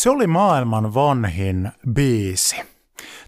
Se 0.00 0.10
oli 0.10 0.26
maailman 0.26 0.94
vanhin 0.94 1.72
biisi. 1.92 2.56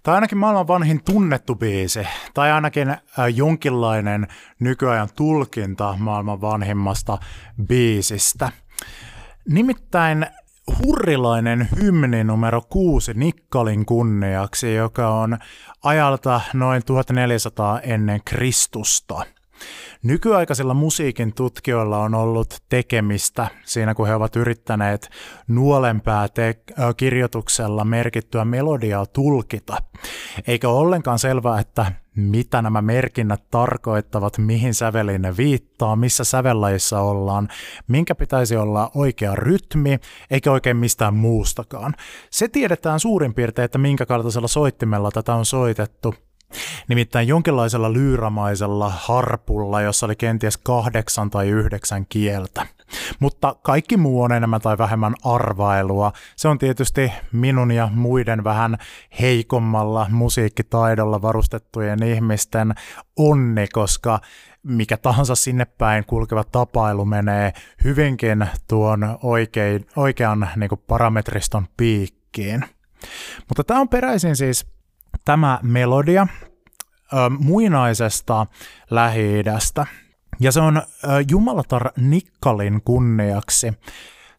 Tai 0.02 0.14
ainakin 0.14 0.38
maailman 0.38 0.68
vanhin 0.68 1.04
tunnettu 1.04 1.54
biisi, 1.54 2.06
tai 2.34 2.52
ainakin 2.52 2.88
äh, 2.88 2.98
jonkinlainen 3.34 4.26
nykyajan 4.60 5.08
tulkinta 5.16 5.94
maailman 5.98 6.40
vanhimmasta 6.40 7.18
biisistä. 7.68 8.52
Nimittäin 9.48 10.26
hurrilainen 10.78 11.68
hymni 11.80 12.24
numero 12.24 12.60
kuusi 12.60 13.14
Nikkalin 13.14 13.86
kunniaksi, 13.86 14.74
joka 14.74 15.08
on 15.08 15.38
ajalta 15.84 16.40
noin 16.54 16.82
1400 16.84 17.80
ennen 17.80 18.20
Kristusta– 18.24 19.24
Nykyaikaisilla 20.02 20.74
musiikin 20.74 21.34
tutkijoilla 21.34 21.98
on 21.98 22.14
ollut 22.14 22.62
tekemistä 22.68 23.46
siinä, 23.64 23.94
kun 23.94 24.06
he 24.06 24.14
ovat 24.14 24.36
yrittäneet 24.36 25.10
nuolenpää 25.48 26.28
te- 26.28 26.62
kirjoituksella 26.96 27.84
merkittyä 27.84 28.44
melodiaa 28.44 29.06
tulkita. 29.06 29.76
Eikä 30.46 30.68
ole 30.68 30.78
ollenkaan 30.78 31.18
selvää, 31.18 31.60
että 31.60 31.92
mitä 32.16 32.62
nämä 32.62 32.82
merkinnät 32.82 33.42
tarkoittavat, 33.50 34.38
mihin 34.38 34.74
säveliin 34.74 35.22
ne 35.22 35.36
viittaa, 35.36 35.96
missä 35.96 36.24
sävellajissa 36.24 37.00
ollaan, 37.00 37.48
minkä 37.88 38.14
pitäisi 38.14 38.56
olla 38.56 38.90
oikea 38.94 39.34
rytmi, 39.34 39.98
eikä 40.30 40.52
oikein 40.52 40.76
mistään 40.76 41.14
muustakaan. 41.14 41.94
Se 42.30 42.48
tiedetään 42.48 43.00
suurin 43.00 43.34
piirtein, 43.34 43.64
että 43.64 43.78
minkä 43.78 44.06
kaltaisella 44.06 44.48
soittimella 44.48 45.10
tätä 45.10 45.34
on 45.34 45.46
soitettu, 45.46 46.14
Nimittäin 46.88 47.28
jonkinlaisella 47.28 47.92
lyyramaisella 47.92 48.92
harpulla, 48.96 49.82
jossa 49.82 50.06
oli 50.06 50.16
kenties 50.16 50.56
kahdeksan 50.56 51.30
tai 51.30 51.48
yhdeksän 51.48 52.06
kieltä. 52.06 52.66
Mutta 53.20 53.56
kaikki 53.62 53.96
muu 53.96 54.22
on 54.22 54.32
enemmän 54.32 54.60
tai 54.60 54.78
vähemmän 54.78 55.14
arvailua. 55.24 56.12
Se 56.36 56.48
on 56.48 56.58
tietysti 56.58 57.12
minun 57.32 57.70
ja 57.70 57.88
muiden 57.94 58.44
vähän 58.44 58.78
heikommalla 59.20 60.06
musiikkitaidolla 60.10 61.22
varustettujen 61.22 62.02
ihmisten 62.02 62.74
onni, 63.16 63.66
koska 63.72 64.20
mikä 64.62 64.96
tahansa 64.96 65.34
sinne 65.34 65.64
päin 65.64 66.04
kulkeva 66.06 66.44
tapailu 66.44 67.04
menee 67.04 67.52
hyvinkin 67.84 68.46
tuon 68.68 69.18
oikein, 69.22 69.86
oikean 69.96 70.48
niin 70.56 70.70
parametriston 70.86 71.66
piikkiin. 71.76 72.64
Mutta 73.48 73.64
tämä 73.64 73.80
on 73.80 73.88
peräisin 73.88 74.36
siis 74.36 74.66
tämä 75.24 75.58
melodia 75.62 76.26
ö, 77.12 77.16
muinaisesta 77.38 78.46
lähi 78.90 79.42
ja 80.40 80.52
se 80.52 80.60
on 80.60 80.76
ö, 80.76 80.82
Jumalatar 81.30 81.90
Nikkalin 81.96 82.82
kunniaksi 82.84 83.72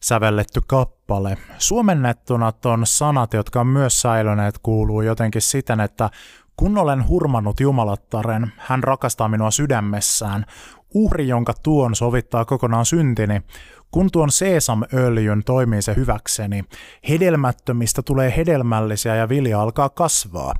sävelletty 0.00 0.60
kappale. 0.66 1.38
Suomennettuna 1.58 2.52
ton 2.52 2.86
sanat, 2.86 3.32
jotka 3.32 3.60
on 3.60 3.66
myös 3.66 4.00
säilyneet, 4.00 4.58
kuuluu 4.58 5.00
jotenkin 5.00 5.42
siten, 5.42 5.80
että 5.80 6.10
kun 6.56 6.78
olen 6.78 7.08
hurmannut 7.08 7.60
Jumalattaren, 7.60 8.52
hän 8.56 8.84
rakastaa 8.84 9.28
minua 9.28 9.50
sydämessään. 9.50 10.46
Uhri, 10.94 11.28
jonka 11.28 11.52
tuon 11.62 11.94
sovittaa 11.94 12.44
kokonaan 12.44 12.86
syntini, 12.86 13.42
kun 13.90 14.10
tuon 14.12 14.30
seesamöljyn 14.30 15.44
toimii 15.44 15.82
se 15.82 15.96
hyväkseni, 15.96 16.64
hedelmättömistä 17.08 18.02
tulee 18.02 18.34
hedelmällisiä 18.36 19.16
ja 19.16 19.28
vilja 19.28 19.62
alkaa 19.62 19.88
kasvaa. 19.88 20.54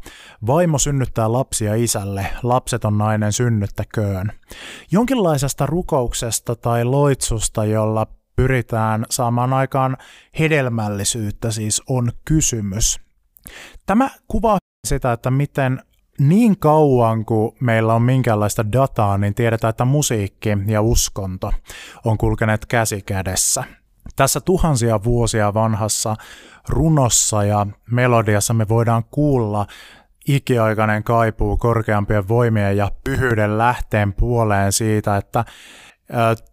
Vaimo 0.46 0.78
synnyttää 0.78 1.32
lapsia 1.32 1.74
isälle, 1.74 2.26
lapseton 2.42 2.98
nainen 2.98 3.32
synnyttäköön. 3.32 4.32
Jonkinlaisesta 4.90 5.66
rukouksesta 5.66 6.56
tai 6.56 6.84
loitsusta, 6.84 7.64
jolla 7.64 8.06
pyritään 8.36 9.04
saamaan 9.10 9.52
aikaan 9.52 9.96
hedelmällisyyttä 10.38 11.50
siis 11.50 11.82
on 11.88 12.12
kysymys. 12.24 13.00
Tämä 13.86 14.10
kuvaa 14.28 14.58
sitä, 14.86 15.12
että 15.12 15.30
miten 15.30 15.82
niin 16.18 16.58
kauan 16.58 17.24
kuin 17.24 17.56
meillä 17.60 17.94
on 17.94 18.02
minkäänlaista 18.02 18.72
dataa, 18.72 19.18
niin 19.18 19.34
tiedetään, 19.34 19.70
että 19.70 19.84
musiikki 19.84 20.48
ja 20.66 20.82
uskonto 20.82 21.52
on 22.04 22.18
kulkeneet 22.18 22.66
käsi 22.66 23.02
kädessä. 23.02 23.64
Tässä 24.16 24.40
tuhansia 24.40 25.04
vuosia 25.04 25.54
vanhassa 25.54 26.16
runossa 26.68 27.44
ja 27.44 27.66
melodiassa 27.90 28.54
me 28.54 28.68
voidaan 28.68 29.04
kuulla 29.10 29.66
ikiaikainen 30.28 31.04
kaipuu 31.04 31.56
korkeampien 31.56 32.28
voimien 32.28 32.76
ja 32.76 32.90
pyhyyden 33.04 33.58
lähteen 33.58 34.12
puoleen 34.12 34.72
siitä, 34.72 35.16
että 35.16 35.44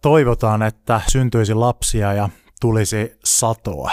toivotaan, 0.02 0.62
että 0.62 1.00
syntyisi 1.08 1.54
lapsia 1.54 2.12
ja 2.12 2.28
tulisi 2.60 3.18
satoa. 3.24 3.92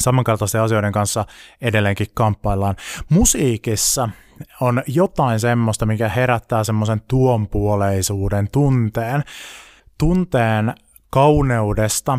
Samankaltaisten 0.00 0.60
asioiden 0.60 0.92
kanssa 0.92 1.24
edelleenkin 1.60 2.06
kamppaillaan. 2.14 2.76
Musiikissa 3.08 4.08
on 4.60 4.82
jotain 4.86 5.40
semmoista, 5.40 5.86
mikä 5.86 6.08
herättää 6.08 6.64
semmoisen 6.64 7.02
tuonpuoleisuuden 7.08 8.48
tunteen, 8.52 9.24
tunteen 9.98 10.74
kauneudesta 11.10 12.18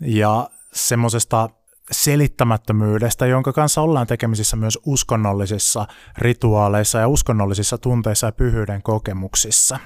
ja 0.00 0.50
semmoisesta 0.72 1.48
selittämättömyydestä, 1.90 3.26
jonka 3.26 3.52
kanssa 3.52 3.82
ollaan 3.82 4.06
tekemisissä 4.06 4.56
myös 4.56 4.78
uskonnollisissa 4.86 5.86
rituaaleissa 6.18 6.98
ja 6.98 7.08
uskonnollisissa 7.08 7.78
tunteissa 7.78 8.26
ja 8.26 8.32
pyhyyden 8.32 8.82
kokemuksissa. 8.82 9.78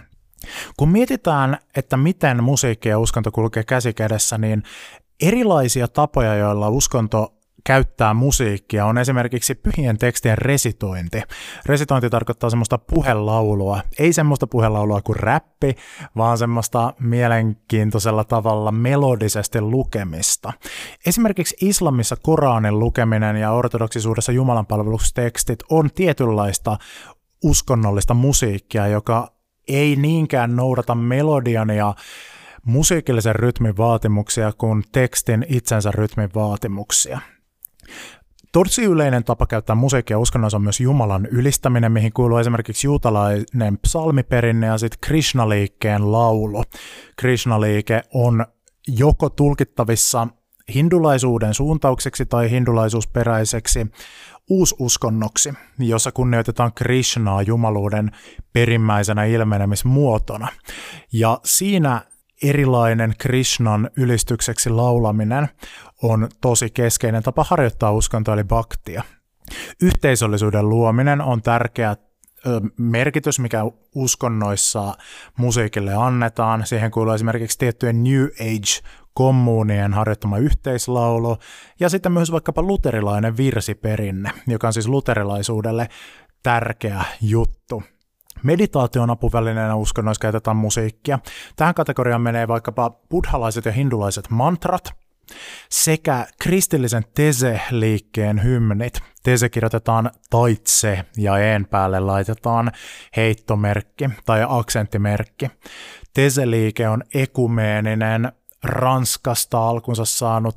Kun 0.77 0.89
mietitään, 0.89 1.59
että 1.77 1.97
miten 1.97 2.45
musiikki 2.45 2.89
ja 2.89 2.99
uskonto 2.99 3.31
kulkee 3.33 3.65
käsi 3.65 3.95
kädessä, 3.95 4.39
niin 4.39 4.63
erilaisia 5.23 5.89
tapoja, 5.89 6.35
joilla 6.35 6.69
uskonto 6.69 7.35
käyttää 7.65 8.15
musiikkia 8.15 8.87
on 8.87 8.99
esimerkiksi 8.99 9.55
pyhien 9.55 9.99
tekstien 9.99 10.39
resitointi. 10.39 11.23
Resitointi 11.67 12.11
tarkoittaa 12.11 12.51
semmoista 12.51 12.79
puhelaulua, 12.79 13.81
ei 13.99 14.13
semmoista 14.13 14.47
puhelaulua 14.47 15.01
kuin 15.03 15.17
räppi, 15.17 15.75
vaan 16.17 16.39
semmoista 16.39 16.95
mielenkiintoisella 17.01 18.25
tavalla 18.25 18.73
melodisesti 18.73 19.61
lukemista. 19.61 20.53
Esimerkiksi 21.07 21.57
islamissa 21.61 22.17
Koranin 22.23 22.79
lukeminen 22.79 23.37
ja 23.37 23.53
ortodoksisuudessa 23.53 24.33
jumalanpalvelustekstit 24.33 25.59
on 25.71 25.91
tietynlaista 25.95 26.79
uskonnollista 27.45 28.15
musiikkia, 28.15 28.87
joka 28.87 29.33
ei 29.69 29.97
niinkään 29.97 30.57
noudata 30.57 30.95
melodian 30.95 31.71
ja 31.71 31.95
musiikillisen 32.65 33.37
rytmin 33.37 33.77
vaatimuksia 33.77 34.53
kuin 34.53 34.85
tekstin 34.93 35.47
itsensä 35.49 35.91
rytmin 35.91 36.31
vaatimuksia. 36.35 37.21
Tosi 38.53 38.85
yleinen 38.85 39.25
tapa 39.25 39.47
käyttää 39.47 39.77
musiikkia 39.77 40.19
uskonnossa 40.19 40.57
on 40.57 40.63
myös 40.63 40.81
Jumalan 40.81 41.27
ylistäminen, 41.27 41.93
mihin 41.93 42.13
kuuluu 42.13 42.39
esimerkiksi 42.39 42.87
juutalainen 42.87 43.79
psalmiperinne 43.83 44.67
ja 44.67 44.79
sitten 44.79 44.99
Krishna-liikkeen 45.01 46.13
laulu. 46.13 46.65
Krishna-liike 47.17 48.03
on 48.15 48.47
joko 48.89 49.29
tulkittavissa 49.29 50.29
hindulaisuuden 50.75 51.55
suuntaukseksi 51.55 52.27
tai 52.27 52.51
hindulaisuusperäiseksi 52.51 53.87
uususkonnoksi, 54.51 55.55
jossa 55.79 56.13
kunnioitetaan 56.13 56.73
Krishnaa 56.73 57.43
jumaluuden 57.43 58.11
perimmäisenä 58.53 59.25
ilmenemismuotona. 59.25 60.49
Ja 61.13 61.41
siinä 61.45 62.03
erilainen 62.43 63.15
Krishnan 63.19 63.91
ylistykseksi 63.97 64.71
laulaminen 64.71 65.49
on 66.03 66.29
tosi 66.41 66.71
keskeinen 66.71 67.23
tapa 67.23 67.45
harjoittaa 67.49 67.93
uskontoa 67.93 68.35
eli 68.35 68.45
baktia. 68.45 69.03
Yhteisöllisyyden 69.83 70.69
luominen 70.69 71.21
on 71.21 71.43
tärkeä 71.43 71.97
merkitys, 72.79 73.39
mikä 73.39 73.63
uskonnoissa 73.95 74.95
musiikille 75.37 75.95
annetaan. 75.95 76.67
Siihen 76.67 76.91
kuuluu 76.91 77.13
esimerkiksi 77.13 77.59
tiettyjen 77.59 78.05
New 78.05 78.25
Age 78.25 78.89
kommunien 79.15 79.95
harjoittama 79.95 80.39
yhteislaulu 80.39 81.37
ja 81.81 81.89
sitten 81.89 82.13
myös 82.13 82.33
vaikkapa 82.33 82.63
luterilainen 82.63 83.37
virsiperinne, 83.37 84.31
joka 84.47 84.67
on 84.67 84.73
siis 84.73 84.89
luterilaisuudelle 84.89 85.89
tärkeä 86.43 87.05
juttu. 87.21 87.83
Meditaation 88.43 89.11
apuvälineenä 89.11 89.75
uskonnoissa 89.75 90.21
käytetään 90.21 90.57
musiikkia. 90.57 91.19
Tähän 91.57 91.75
kategoriaan 91.75 92.21
menee 92.21 92.49
vaikkapa 92.49 92.91
buddhalaiset 93.11 93.65
ja 93.65 93.73
hindulaiset 93.73 94.31
mantrat, 94.31 94.93
sekä 95.71 96.27
kristillisen 96.43 97.05
tese-liikkeen 97.15 98.43
hymnit. 98.43 99.01
Tese 99.23 99.49
kirjoitetaan 99.49 100.11
taitse 100.31 101.05
ja 101.17 101.39
en 101.39 101.67
päälle 101.67 102.01
laitetaan 102.01 102.73
heittomerkki 103.17 104.11
tai 104.27 104.47
aksenttimerkki. 104.49 105.51
Tese-liike 106.15 106.89
on 106.89 107.03
ekumeeninen, 107.15 108.33
Ranskasta 108.65 109.69
alkunsa 109.69 110.05
saanut 110.05 110.55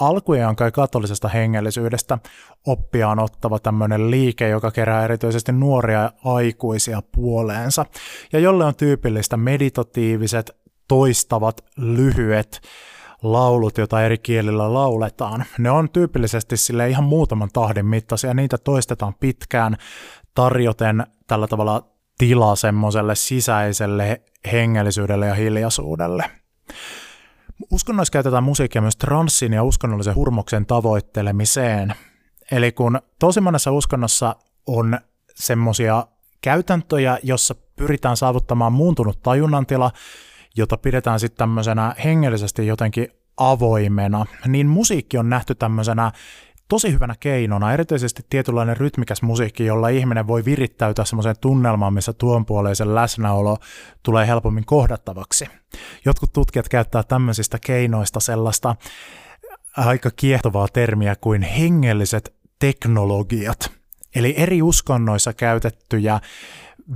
alkujaan 0.00 0.56
kai 0.56 0.72
katolisesta 0.72 1.28
hengellisyydestä 1.28 2.18
oppiaan 2.66 3.18
ottava 3.18 3.58
tämmöinen 3.58 4.10
liike, 4.10 4.48
joka 4.48 4.70
kerää 4.70 5.04
erityisesti 5.04 5.52
nuoria 5.52 6.10
aikuisia 6.24 7.02
puoleensa, 7.14 7.86
ja 8.32 8.38
jolle 8.38 8.64
on 8.64 8.74
tyypillistä 8.74 9.36
meditatiiviset, 9.36 10.56
toistavat, 10.88 11.64
lyhyet 11.76 12.60
laulut, 13.22 13.78
joita 13.78 14.02
eri 14.02 14.18
kielillä 14.18 14.74
lauletaan. 14.74 15.44
Ne 15.58 15.70
on 15.70 15.90
tyypillisesti 15.90 16.56
sille 16.56 16.88
ihan 16.88 17.04
muutaman 17.04 17.48
tahdin 17.52 17.86
mittaisia, 17.86 18.34
niitä 18.34 18.58
toistetaan 18.58 19.14
pitkään 19.20 19.76
tarjoten 20.34 21.06
tällä 21.26 21.46
tavalla 21.46 21.86
tilaa 22.18 22.56
semmoiselle 22.56 23.14
sisäiselle 23.14 24.22
hengellisyydelle 24.52 25.26
ja 25.26 25.34
hiljaisuudelle. 25.34 26.24
Uskonnoissa 27.70 28.12
käytetään 28.12 28.44
musiikkia 28.44 28.82
myös 28.82 28.96
transsin 28.96 29.52
ja 29.52 29.62
uskonnollisen 29.62 30.14
hurmoksen 30.14 30.66
tavoittelemiseen. 30.66 31.94
Eli 32.52 32.72
kun 32.72 33.00
tosi 33.18 33.40
monessa 33.40 33.72
uskonnossa 33.72 34.36
on 34.66 34.98
semmoisia 35.34 36.06
käytäntöjä, 36.40 37.18
jossa 37.22 37.54
pyritään 37.76 38.16
saavuttamaan 38.16 38.72
muuntunut 38.72 39.22
tajunnantila, 39.22 39.90
jota 40.56 40.76
pidetään 40.76 41.20
sitten 41.20 41.38
tämmöisenä 41.38 41.94
hengellisesti 42.04 42.66
jotenkin 42.66 43.08
avoimena, 43.36 44.26
niin 44.46 44.66
musiikki 44.66 45.18
on 45.18 45.28
nähty 45.28 45.54
tämmöisenä 45.54 46.12
tosi 46.72 46.92
hyvänä 46.92 47.14
keinona, 47.20 47.72
erityisesti 47.72 48.22
tietynlainen 48.30 48.76
rytmikäs 48.76 49.22
musiikki, 49.22 49.66
jolla 49.66 49.88
ihminen 49.88 50.26
voi 50.26 50.44
virittäytyä 50.44 51.04
semmoiseen 51.04 51.36
tunnelmaan, 51.40 51.94
missä 51.94 52.12
tuonpuoleisen 52.12 52.94
läsnäolo 52.94 53.56
tulee 54.02 54.26
helpommin 54.26 54.64
kohdattavaksi. 54.64 55.46
Jotkut 56.04 56.32
tutkijat 56.32 56.68
käyttää 56.68 57.02
tämmöisistä 57.02 57.58
keinoista 57.66 58.20
sellaista 58.20 58.76
aika 59.76 60.10
kiehtovaa 60.16 60.68
termiä 60.72 61.16
kuin 61.16 61.42
hengelliset 61.42 62.34
teknologiat. 62.58 63.70
Eli 64.14 64.34
eri 64.36 64.62
uskonnoissa 64.62 65.32
käytettyjä 65.32 66.20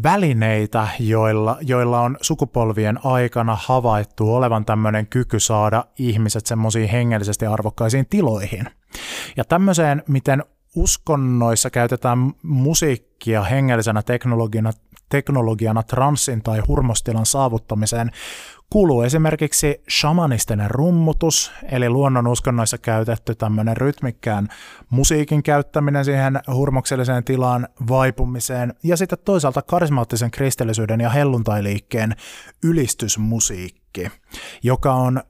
välineitä, 0.03 0.89
joilla, 1.01 1.59
joilla 1.61 2.01
on 2.01 2.17
sukupolvien 2.21 2.99
aikana 3.05 3.59
havaittu 3.61 4.35
olevan 4.35 4.65
tämmöinen 4.65 5.07
kyky 5.07 5.41
saada 5.41 5.85
ihmiset 5.99 6.47
semmoisiin 6.47 6.89
hengellisesti 6.89 7.47
arvokkaisiin 7.47 8.07
tiloihin. 8.11 8.69
Ja 9.37 9.45
tämmöiseen, 9.45 10.03
miten 10.09 10.45
uskonnoissa 10.77 11.71
käytetään 11.71 12.33
musiikkia 12.43 13.43
hengellisenä 13.43 14.03
teknologiana, 14.03 14.73
teknologiana 15.09 15.83
transsin 15.83 16.43
tai 16.43 16.63
hurmostilan 16.69 17.27
saavuttamiseen, 17.27 18.11
kuuluu 18.71 19.03
esimerkiksi 19.03 19.83
shamanistinen 19.91 20.71
rummutus, 20.71 21.53
eli 21.71 21.91
luonnon 21.91 22.27
uskonnoissa 22.27 22.79
käytetty 22.79 23.35
tämmöinen 23.35 23.77
rytmikkään 23.77 24.49
musiikin 24.91 25.43
käyttäminen 25.43 26.05
siihen 26.05 26.41
hurmokselliseen 26.55 27.25
tilaan 27.25 27.69
vaipumiseen, 27.89 28.75
ja 28.83 28.97
sitten 28.97 29.19
toisaalta 29.25 29.63
karismaattisen 29.63 30.31
kristillisyyden 30.31 31.01
ja 31.01 31.11
helluntailiikkeen 31.11 32.17
ylistysmusiikki, 32.65 34.11
joka 34.63 34.93
on 34.93 35.23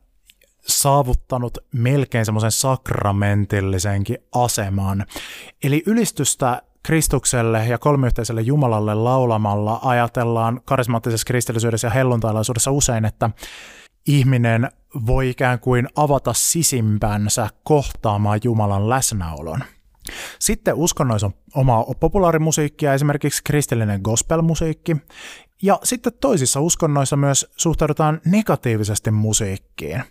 saavuttanut 0.66 1.58
melkein 1.72 2.24
semmoisen 2.24 2.50
sakramentillisenkin 2.50 4.18
aseman. 4.34 5.06
Eli 5.64 5.82
ylistystä 5.86 6.62
Kristukselle 6.86 7.66
ja 7.66 7.78
kolmiyhteiselle 7.78 8.40
Jumalalle 8.40 8.94
laulamalla 8.94 9.80
ajatellaan 9.82 10.60
karismaattisessa 10.64 11.24
kristillisyydessä 11.24 11.86
ja 11.86 11.92
helluntailaisuudessa 11.92 12.70
usein, 12.70 13.04
että 13.04 13.30
ihminen 14.08 14.70
voi 15.06 15.30
ikään 15.30 15.60
kuin 15.60 15.88
avata 15.96 16.32
sisimpänsä 16.32 17.48
kohtaamaan 17.64 18.40
Jumalan 18.44 18.88
läsnäolon. 18.88 19.60
Sitten 20.38 20.74
uskonnoissa 20.74 21.26
on 21.26 21.32
oma 21.54 21.84
populaarimusiikki 22.00 22.86
ja 22.86 22.94
esimerkiksi 22.94 23.42
kristillinen 23.44 24.00
gospelmusiikki. 24.04 24.96
Ja 25.62 25.78
sitten 25.82 26.12
toisissa 26.20 26.60
uskonnoissa 26.60 27.16
myös 27.16 27.46
suhtaudutaan 27.56 28.20
negatiivisesti 28.24 29.10
musiikkiin. 29.10 30.02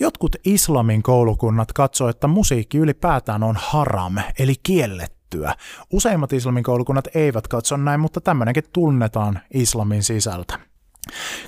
Jotkut 0.00 0.36
islamin 0.44 1.02
koulukunnat 1.02 1.72
katsoo, 1.72 2.08
että 2.08 2.26
musiikki 2.26 2.78
ylipäätään 2.78 3.42
on 3.42 3.56
haram, 3.58 4.14
eli 4.38 4.54
kiellettyä. 5.30 5.54
Useimmat 5.90 6.32
islamin 6.32 6.64
koulukunnat 6.64 7.08
eivät 7.14 7.48
katso 7.48 7.76
näin, 7.76 8.00
mutta 8.00 8.20
tämmöinenkin 8.20 8.64
tunnetaan 8.72 9.40
islamin 9.54 10.02
sisältä. 10.02 10.58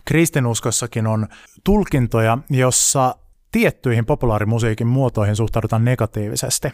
Kristinuskossakin 0.04 1.06
on 1.06 1.26
tulkintoja, 1.64 2.38
jossa 2.50 3.16
tiettyihin 3.52 4.06
populaarimusiikin 4.06 4.87
muotoihin 4.87 5.37
suhtaudutaan 5.37 5.85
negatiivisesti. 5.85 6.68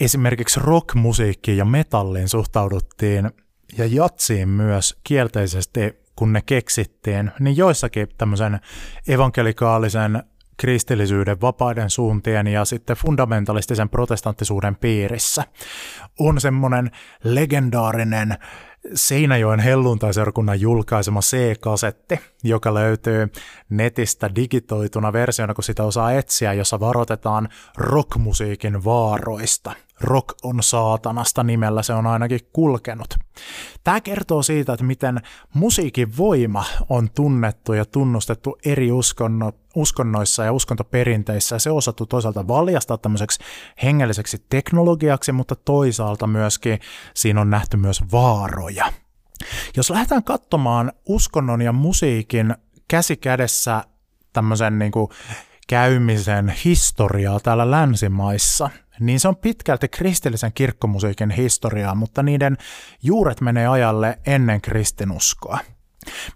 Esimerkiksi 0.00 0.60
rockmusiikkiin 0.60 1.58
ja 1.58 1.64
metalliin 1.64 2.28
suhtauduttiin 2.28 3.30
ja 3.78 3.86
jatsiin 3.86 4.48
myös 4.48 4.96
kielteisesti, 5.04 5.80
kun 6.16 6.32
ne 6.32 6.42
keksittiin, 6.46 7.30
niin 7.40 7.56
joissakin 7.56 8.08
tämmöisen 8.18 8.60
evankelikaalisen 9.08 10.22
kristillisyyden, 10.58 11.40
vapaiden 11.40 11.90
suuntien 11.90 12.46
ja 12.46 12.64
sitten 12.64 12.96
fundamentalistisen 12.96 13.88
protestanttisuuden 13.88 14.76
piirissä 14.76 15.44
on 16.18 16.40
semmoinen 16.40 16.90
legendaarinen 17.24 18.36
Seinäjoen 18.94 19.60
helluntaiseurakunnan 19.60 20.60
julkaisema 20.60 21.20
C-kasetti, 21.20 22.20
joka 22.44 22.74
löytyy 22.74 23.32
netistä 23.68 24.34
digitoituna 24.34 25.12
versiona, 25.12 25.54
kun 25.54 25.64
sitä 25.64 25.84
osaa 25.84 26.12
etsiä, 26.12 26.52
jossa 26.52 26.80
varoitetaan 26.80 27.48
rockmusiikin 27.76 28.84
vaaroista. 28.84 29.72
Rock 30.00 30.28
on 30.42 30.62
saatanasta 30.62 31.44
nimellä 31.44 31.82
se 31.82 31.92
on 31.92 32.06
ainakin 32.06 32.40
kulkenut. 32.52 33.14
Tämä 33.84 34.00
kertoo 34.00 34.42
siitä, 34.42 34.72
että 34.72 34.84
miten 34.84 35.20
musiikin 35.54 36.16
voima 36.16 36.64
on 36.88 37.10
tunnettu 37.10 37.72
ja 37.72 37.84
tunnustettu 37.84 38.58
eri 38.64 38.92
uskonno, 38.92 39.52
uskonnoissa 39.74 40.44
ja 40.44 40.52
uskontoperinteissä. 40.52 41.58
Se 41.58 41.70
on 41.70 41.76
osattu 41.76 42.06
toisaalta 42.06 42.48
valjastaa 42.48 42.98
tämmöiseksi 42.98 43.40
hengelliseksi 43.82 44.44
teknologiaksi, 44.50 45.32
mutta 45.32 45.56
toisaalta 45.56 46.26
myöskin 46.26 46.78
siinä 47.14 47.40
on 47.40 47.50
nähty 47.50 47.76
myös 47.76 48.02
vaaroja. 48.12 48.92
Jos 49.76 49.90
lähdetään 49.90 50.24
katsomaan 50.24 50.92
uskonnon 51.06 51.62
ja 51.62 51.72
musiikin 51.72 52.54
käsi 52.88 53.16
kädessä 53.16 53.84
tämmöisen 54.32 54.78
niin 54.78 54.92
kuin 54.92 55.10
käymisen 55.68 56.54
historiaa 56.64 57.40
täällä 57.40 57.70
länsimaissa, 57.70 58.70
niin 59.00 59.20
se 59.20 59.28
on 59.28 59.36
pitkälti 59.36 59.88
kristillisen 59.88 60.52
kirkkomusiikin 60.52 61.30
historiaa, 61.30 61.94
mutta 61.94 62.22
niiden 62.22 62.56
juuret 63.02 63.40
menee 63.40 63.66
ajalle 63.66 64.18
ennen 64.26 64.60
kristinuskoa. 64.60 65.58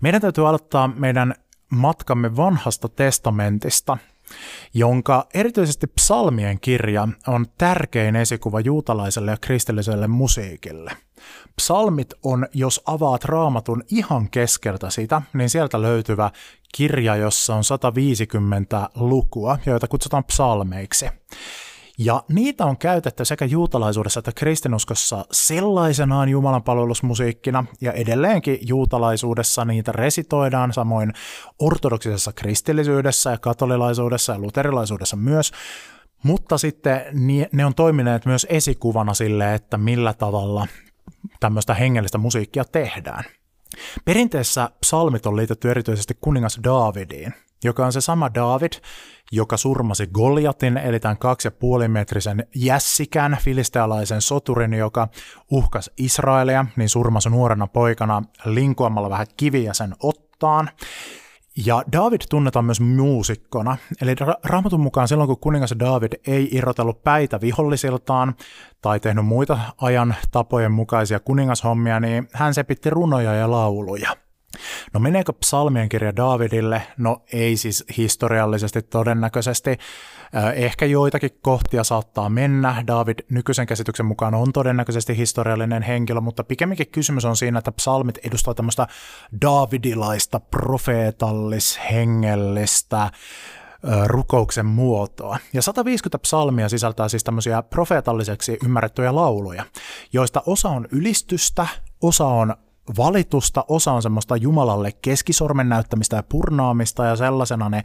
Meidän 0.00 0.20
täytyy 0.20 0.48
aloittaa 0.48 0.88
meidän 0.88 1.34
matkamme 1.70 2.36
vanhasta 2.36 2.88
testamentista, 2.88 3.98
jonka 4.74 5.26
erityisesti 5.34 5.86
psalmien 5.86 6.60
kirja 6.60 7.08
on 7.26 7.46
tärkein 7.58 8.16
esikuva 8.16 8.60
juutalaiselle 8.60 9.30
ja 9.30 9.36
kristilliselle 9.40 10.06
musiikille. 10.06 10.96
Psalmit 11.56 12.14
on, 12.22 12.46
jos 12.54 12.82
avaat 12.86 13.24
raamatun 13.24 13.82
ihan 13.90 14.30
keskeltä 14.30 14.90
sitä, 14.90 15.22
niin 15.34 15.50
sieltä 15.50 15.82
löytyvä 15.82 16.30
kirja, 16.74 17.16
jossa 17.16 17.54
on 17.54 17.64
150 17.64 18.88
lukua, 18.94 19.58
joita 19.66 19.88
kutsutaan 19.88 20.24
psalmeiksi. 20.24 21.06
Ja 22.04 22.22
niitä 22.28 22.66
on 22.66 22.78
käytetty 22.78 23.24
sekä 23.24 23.44
juutalaisuudessa 23.44 24.18
että 24.18 24.32
kristinuskossa 24.34 25.24
sellaisenaan 25.32 26.28
Jumalan 26.28 26.62
palvelusmusiikkina, 26.62 27.64
ja 27.80 27.92
edelleenkin 27.92 28.58
juutalaisuudessa 28.62 29.64
niitä 29.64 29.92
resitoidaan, 29.92 30.72
samoin 30.72 31.12
ortodoksisessa 31.58 32.32
kristillisyydessä 32.32 33.30
ja 33.30 33.38
katolilaisuudessa 33.38 34.32
ja 34.32 34.38
luterilaisuudessa 34.38 35.16
myös, 35.16 35.52
mutta 36.22 36.58
sitten 36.58 37.00
ne 37.52 37.66
on 37.66 37.74
toimineet 37.74 38.26
myös 38.26 38.46
esikuvana 38.50 39.14
sille, 39.14 39.54
että 39.54 39.78
millä 39.78 40.14
tavalla 40.14 40.66
tämmöistä 41.40 41.74
hengellistä 41.74 42.18
musiikkia 42.18 42.64
tehdään. 42.64 43.24
Perinteessä 44.04 44.70
psalmit 44.80 45.26
on 45.26 45.36
liitetty 45.36 45.70
erityisesti 45.70 46.18
kuningas 46.20 46.60
Daavidiin, 46.64 47.34
joka 47.64 47.86
on 47.86 47.92
se 47.92 48.00
sama 48.00 48.34
David, 48.34 48.72
joka 49.32 49.56
surmasi 49.56 50.06
Goliatin, 50.06 50.76
eli 50.76 51.00
tämän 51.00 51.18
kaksi 51.18 51.48
ja 51.48 51.52
puoli 51.52 51.88
metrisen 51.88 52.46
jässikän 52.54 53.38
filistealaisen 53.40 54.20
soturin, 54.20 54.74
joka 54.74 55.08
uhkas 55.50 55.90
Israelia, 55.98 56.66
niin 56.76 56.88
surmasi 56.88 57.30
nuorena 57.30 57.66
poikana 57.66 58.22
linkoamalla 58.44 59.10
vähän 59.10 59.26
kiviä 59.36 59.72
sen 59.72 59.94
ottaan. 60.02 60.70
Ja 61.66 61.82
David 61.92 62.20
tunnetaan 62.30 62.64
myös 62.64 62.80
muusikkona, 62.80 63.76
eli 64.02 64.14
ra- 64.14 64.40
raamatun 64.44 64.80
mukaan 64.80 65.08
silloin 65.08 65.28
kun 65.28 65.40
kuningas 65.40 65.74
David 65.78 66.12
ei 66.26 66.48
irrotellut 66.52 67.02
päitä 67.02 67.40
vihollisiltaan 67.40 68.34
tai 68.82 69.00
tehnyt 69.00 69.26
muita 69.26 69.58
ajan 69.80 70.14
tapojen 70.30 70.72
mukaisia 70.72 71.20
kuningashommia, 71.20 72.00
niin 72.00 72.28
hän 72.32 72.54
sepitti 72.54 72.90
runoja 72.90 73.34
ja 73.34 73.50
lauluja. 73.50 74.16
No 74.92 75.00
meneekö 75.00 75.32
psalmien 75.32 75.88
kirja 75.88 76.16
Davidille? 76.16 76.82
No 76.98 77.22
ei 77.32 77.56
siis 77.56 77.84
historiallisesti 77.96 78.82
todennäköisesti. 78.82 79.78
Ehkä 80.54 80.86
joitakin 80.86 81.30
kohtia 81.42 81.84
saattaa 81.84 82.28
mennä. 82.28 82.84
David 82.86 83.18
nykyisen 83.30 83.66
käsityksen 83.66 84.06
mukaan 84.06 84.34
on 84.34 84.52
todennäköisesti 84.52 85.16
historiallinen 85.16 85.82
henkilö, 85.82 86.20
mutta 86.20 86.44
pikemminkin 86.44 86.90
kysymys 86.90 87.24
on 87.24 87.36
siinä, 87.36 87.58
että 87.58 87.72
psalmit 87.72 88.18
edustavat 88.26 88.56
tämmöistä 88.56 88.86
davidilaista, 89.42 90.40
profeetallis-hengellistä 90.40 93.10
rukouksen 94.06 94.66
muotoa. 94.66 95.38
Ja 95.52 95.62
150 95.62 96.18
psalmia 96.18 96.68
sisältää 96.68 97.08
siis 97.08 97.24
tämmöisiä 97.24 97.62
profeetalliseksi 97.62 98.58
ymmärrettyjä 98.64 99.14
lauluja, 99.14 99.64
joista 100.12 100.42
osa 100.46 100.68
on 100.68 100.88
ylistystä, 100.90 101.66
osa 102.02 102.26
on 102.26 102.54
valitusta, 102.98 103.64
osa 103.68 103.92
on 103.92 104.02
semmoista 104.02 104.36
Jumalalle 104.36 104.92
keskisormen 104.92 105.68
näyttämistä 105.68 106.16
ja 106.16 106.22
purnaamista 106.22 107.04
ja 107.04 107.16
sellaisena 107.16 107.68
ne 107.68 107.82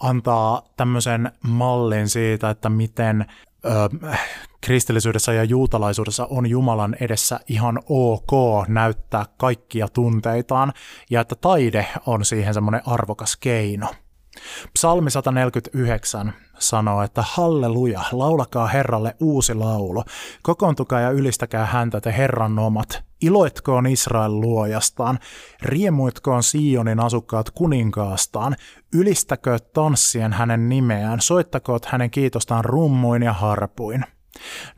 antaa 0.00 0.62
tämmöisen 0.76 1.32
mallin 1.42 2.08
siitä, 2.08 2.50
että 2.50 2.68
miten 2.68 3.26
ö, 3.64 3.68
kristillisyydessä 4.60 5.32
ja 5.32 5.44
juutalaisuudessa 5.44 6.26
on 6.30 6.46
Jumalan 6.50 6.96
edessä 7.00 7.40
ihan 7.48 7.78
ok 7.88 8.32
näyttää 8.68 9.26
kaikkia 9.36 9.88
tunteitaan 9.88 10.72
ja 11.10 11.20
että 11.20 11.34
taide 11.34 11.86
on 12.06 12.24
siihen 12.24 12.54
semmoinen 12.54 12.82
arvokas 12.86 13.36
keino. 13.36 13.86
Psalmi 14.74 15.10
149 15.10 16.32
sanoo, 16.58 17.02
että 17.02 17.24
halleluja, 17.26 18.00
laulakaa 18.12 18.66
Herralle 18.66 19.16
uusi 19.20 19.54
laulu, 19.54 20.04
kokoontukaa 20.42 21.00
ja 21.00 21.10
ylistäkää 21.10 21.66
häntä 21.66 22.00
te 22.00 22.14
Herran 22.16 22.58
omat, 22.58 23.02
iloitkoon 23.20 23.86
Israel 23.86 24.40
luojastaan, 24.40 25.18
riemuitkoon 25.62 26.42
Sionin 26.42 27.00
asukkaat 27.00 27.50
kuninkaastaan, 27.50 28.56
ylistäkö 28.94 29.58
tanssien 29.58 30.32
hänen 30.32 30.68
nimeään, 30.68 31.20
soittakoot 31.20 31.84
hänen 31.84 32.10
kiitostaan 32.10 32.64
rummuin 32.64 33.22
ja 33.22 33.32
harpuin. 33.32 34.04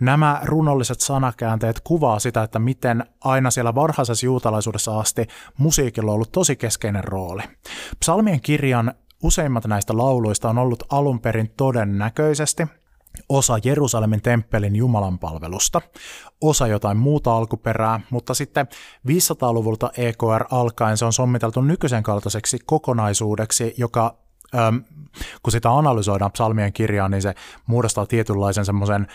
Nämä 0.01 0.41
runolliset 0.45 1.01
sanakäänteet 1.01 1.81
kuvaa 1.81 2.19
sitä, 2.19 2.43
että 2.43 2.59
miten 2.59 3.05
aina 3.25 3.51
siellä 3.51 3.75
varhaisessa 3.75 4.27
juutalaisuudessa 4.27 5.01
asti 5.01 5.27
musiikilla 5.59 6.11
on 6.11 6.15
ollut 6.15 6.33
tosi 6.33 6.57
keskeinen 6.57 7.05
rooli. 7.05 7.43
Psalmien 8.01 8.41
kirjan 8.41 8.95
Useimmat 9.23 9.67
näistä 9.67 9.97
lauluista 9.97 10.51
on 10.51 10.59
ollut 10.59 10.83
alun 10.91 11.21
perin 11.21 11.51
todennäköisesti 11.57 12.67
osa 13.29 13.59
Jerusalemin 13.65 14.23
temppelin 14.23 14.77
jumalanpalvelusta, 14.77 15.81
osa 16.41 16.67
jotain 16.67 16.97
muuta 16.97 17.37
alkuperää, 17.37 18.01
mutta 18.11 18.35
sitten 18.35 18.69
500-luvulta 19.09 19.91
EKR 19.97 20.45
alkaen 20.51 20.97
se 20.97 21.05
on 21.05 21.13
sommiteltu 21.13 21.61
nykyisen 21.61 22.03
kaltaiseksi 22.03 22.59
kokonaisuudeksi, 22.67 23.75
joka 23.77 24.17
kun 25.43 25.53
sitä 25.53 25.71
analysoidaan 25.71 26.33
psalmien 26.33 26.73
kirjaan, 26.73 27.11
niin 27.11 27.23
se 27.23 27.35
muodostaa 27.67 28.07
tietynlaisen 28.07 28.65
semmoisen 28.65 29.07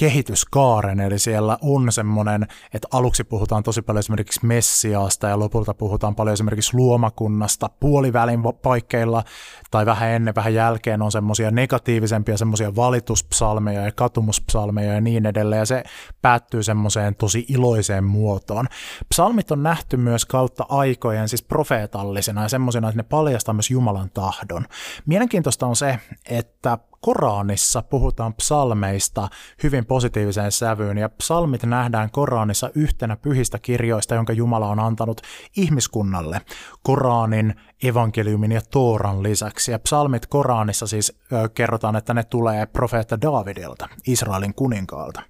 kehityskaaren, 0.00 1.00
eli 1.00 1.18
siellä 1.18 1.58
on 1.62 1.92
semmoinen, 1.92 2.46
että 2.74 2.88
aluksi 2.92 3.24
puhutaan 3.24 3.62
tosi 3.62 3.82
paljon 3.82 3.98
esimerkiksi 3.98 4.46
Messiaasta 4.46 5.28
ja 5.28 5.38
lopulta 5.38 5.74
puhutaan 5.74 6.14
paljon 6.14 6.32
esimerkiksi 6.32 6.76
luomakunnasta. 6.76 7.70
Puolivälin 7.80 8.40
paikkeilla 8.62 9.24
tai 9.70 9.86
vähän 9.86 10.08
ennen, 10.08 10.34
vähän 10.34 10.54
jälkeen 10.54 11.02
on 11.02 11.12
semmoisia 11.12 11.50
negatiivisempia 11.50 12.36
semmoisia 12.36 12.76
valituspsalmeja 12.76 13.84
ja 13.84 13.92
katumuspsalmeja 13.92 14.94
ja 14.94 15.00
niin 15.00 15.26
edelleen, 15.26 15.58
ja 15.58 15.66
se 15.66 15.84
päättyy 16.22 16.62
semmoiseen 16.62 17.14
tosi 17.14 17.46
iloiseen 17.48 18.04
muotoon. 18.04 18.66
Psalmit 19.08 19.50
on 19.50 19.62
nähty 19.62 19.96
myös 19.96 20.24
kautta 20.24 20.66
aikojen 20.68 21.28
siis 21.28 21.42
profeetallisena 21.42 22.42
ja 22.42 22.48
semmoisena, 22.48 22.88
että 22.88 22.98
ne 22.98 23.02
paljastaa 23.02 23.54
myös 23.54 23.70
Jumalan 23.70 24.10
tahdon. 24.14 24.66
Mielenkiintoista 25.06 25.66
on 25.66 25.76
se, 25.76 25.98
että 26.30 26.78
Koranissa 27.00 27.82
puhutaan 27.82 28.34
psalmeista 28.34 29.28
hyvin 29.62 29.86
positiiviseen 29.86 30.52
sävyyn, 30.52 30.98
ja 30.98 31.08
psalmit 31.08 31.62
nähdään 31.62 32.10
Koranissa 32.10 32.70
yhtenä 32.74 33.16
pyhistä 33.16 33.58
kirjoista, 33.58 34.14
jonka 34.14 34.32
Jumala 34.32 34.68
on 34.68 34.80
antanut 34.80 35.20
ihmiskunnalle. 35.56 36.40
Koranin, 36.82 37.54
evankeliumin 37.82 38.52
ja 38.52 38.60
Tooran 38.70 39.22
lisäksi. 39.22 39.72
Ja 39.72 39.78
psalmit 39.78 40.26
Koranissa 40.26 40.86
siis 40.86 41.18
ö, 41.32 41.48
kerrotaan, 41.48 41.96
että 41.96 42.14
ne 42.14 42.24
tulee 42.24 42.66
profeetta 42.66 43.20
Davidilta, 43.20 43.88
Israelin 44.06 44.54
kuninkaalta. 44.54 45.22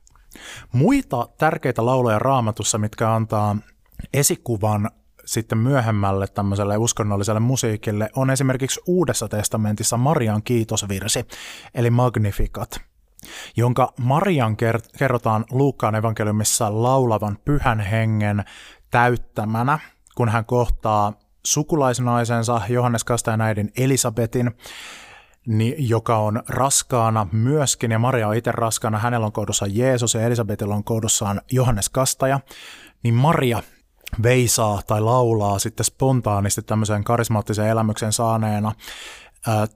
Muita 0.73 1.29
tärkeitä 1.39 1.87
lauloja 1.87 2.19
raamatussa, 2.19 2.79
mitkä 2.79 3.15
antaa 3.15 3.57
esikuvan 4.15 4.91
sitten 5.31 5.59
myöhemmälle 5.59 6.27
tämmöiselle 6.27 6.77
uskonnolliselle 6.77 7.41
musiikille 7.41 8.11
on 8.17 8.31
esimerkiksi 8.31 8.81
Uudessa 8.87 9.29
testamentissa 9.29 9.97
Marian 9.97 10.43
kiitosvirsi, 10.43 11.27
eli 11.75 11.91
Magnificat, 11.91 12.81
jonka 13.57 13.93
Marian 13.99 14.57
kerrotaan 14.99 15.45
Luukkaan 15.51 15.95
evankeliumissa 15.95 16.83
laulavan 16.83 17.39
pyhän 17.45 17.81
hengen 17.81 18.45
täyttämänä, 18.91 19.79
kun 20.15 20.29
hän 20.29 20.45
kohtaa 20.45 21.13
sukulaisnaisensa 21.47 22.61
Johannes 22.69 23.05
Kastajan 23.05 23.41
äidin 23.41 23.73
Elisabetin, 23.79 24.51
niin, 25.47 25.89
joka 25.89 26.17
on 26.17 26.43
raskaana 26.49 27.27
myöskin, 27.33 27.91
ja 27.91 27.99
Maria 27.99 28.29
on 28.29 28.37
itse 28.37 28.53
raskaana, 28.53 28.99
hänellä 28.99 29.27
on 29.27 29.33
kohdussaan 29.33 29.77
Jeesus 29.77 30.15
ja 30.15 30.23
Elisabetilla 30.23 30.75
on 30.75 30.85
kohdussaan 30.85 31.41
Johannes 31.53 31.89
Kastaja, 31.89 32.41
niin 33.03 33.15
Maria 33.15 33.63
veisaa 34.23 34.81
tai 34.87 35.01
laulaa 35.01 35.59
sitten 35.59 35.85
spontaanisti 35.85 36.63
tämmöisen 36.63 37.05
karismaattisen 37.05 37.67
elämyksen 37.67 38.13
saaneena 38.13 38.73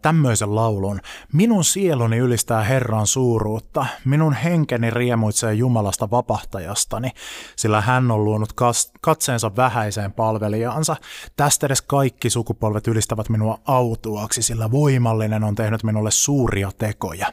tämmöisen 0.02 0.54
laulun. 0.54 1.00
Minun 1.32 1.64
sieluni 1.64 2.18
ylistää 2.18 2.62
Herran 2.62 3.06
suuruutta, 3.06 3.86
minun 4.04 4.32
henkeni 4.32 4.90
riemuitsee 4.90 5.54
Jumalasta 5.54 6.10
vapahtajastani, 6.10 7.10
sillä 7.56 7.80
hän 7.80 8.10
on 8.10 8.24
luonut 8.24 8.52
katseensa 9.00 9.56
vähäiseen 9.56 10.12
palvelijaansa. 10.12 10.96
Tästä 11.36 11.66
edes 11.66 11.82
kaikki 11.82 12.30
sukupolvet 12.30 12.86
ylistävät 12.86 13.28
minua 13.28 13.58
autuaksi, 13.64 14.42
sillä 14.42 14.70
voimallinen 14.70 15.44
on 15.44 15.54
tehnyt 15.54 15.82
minulle 15.82 16.10
suuria 16.10 16.70
tekoja. 16.78 17.32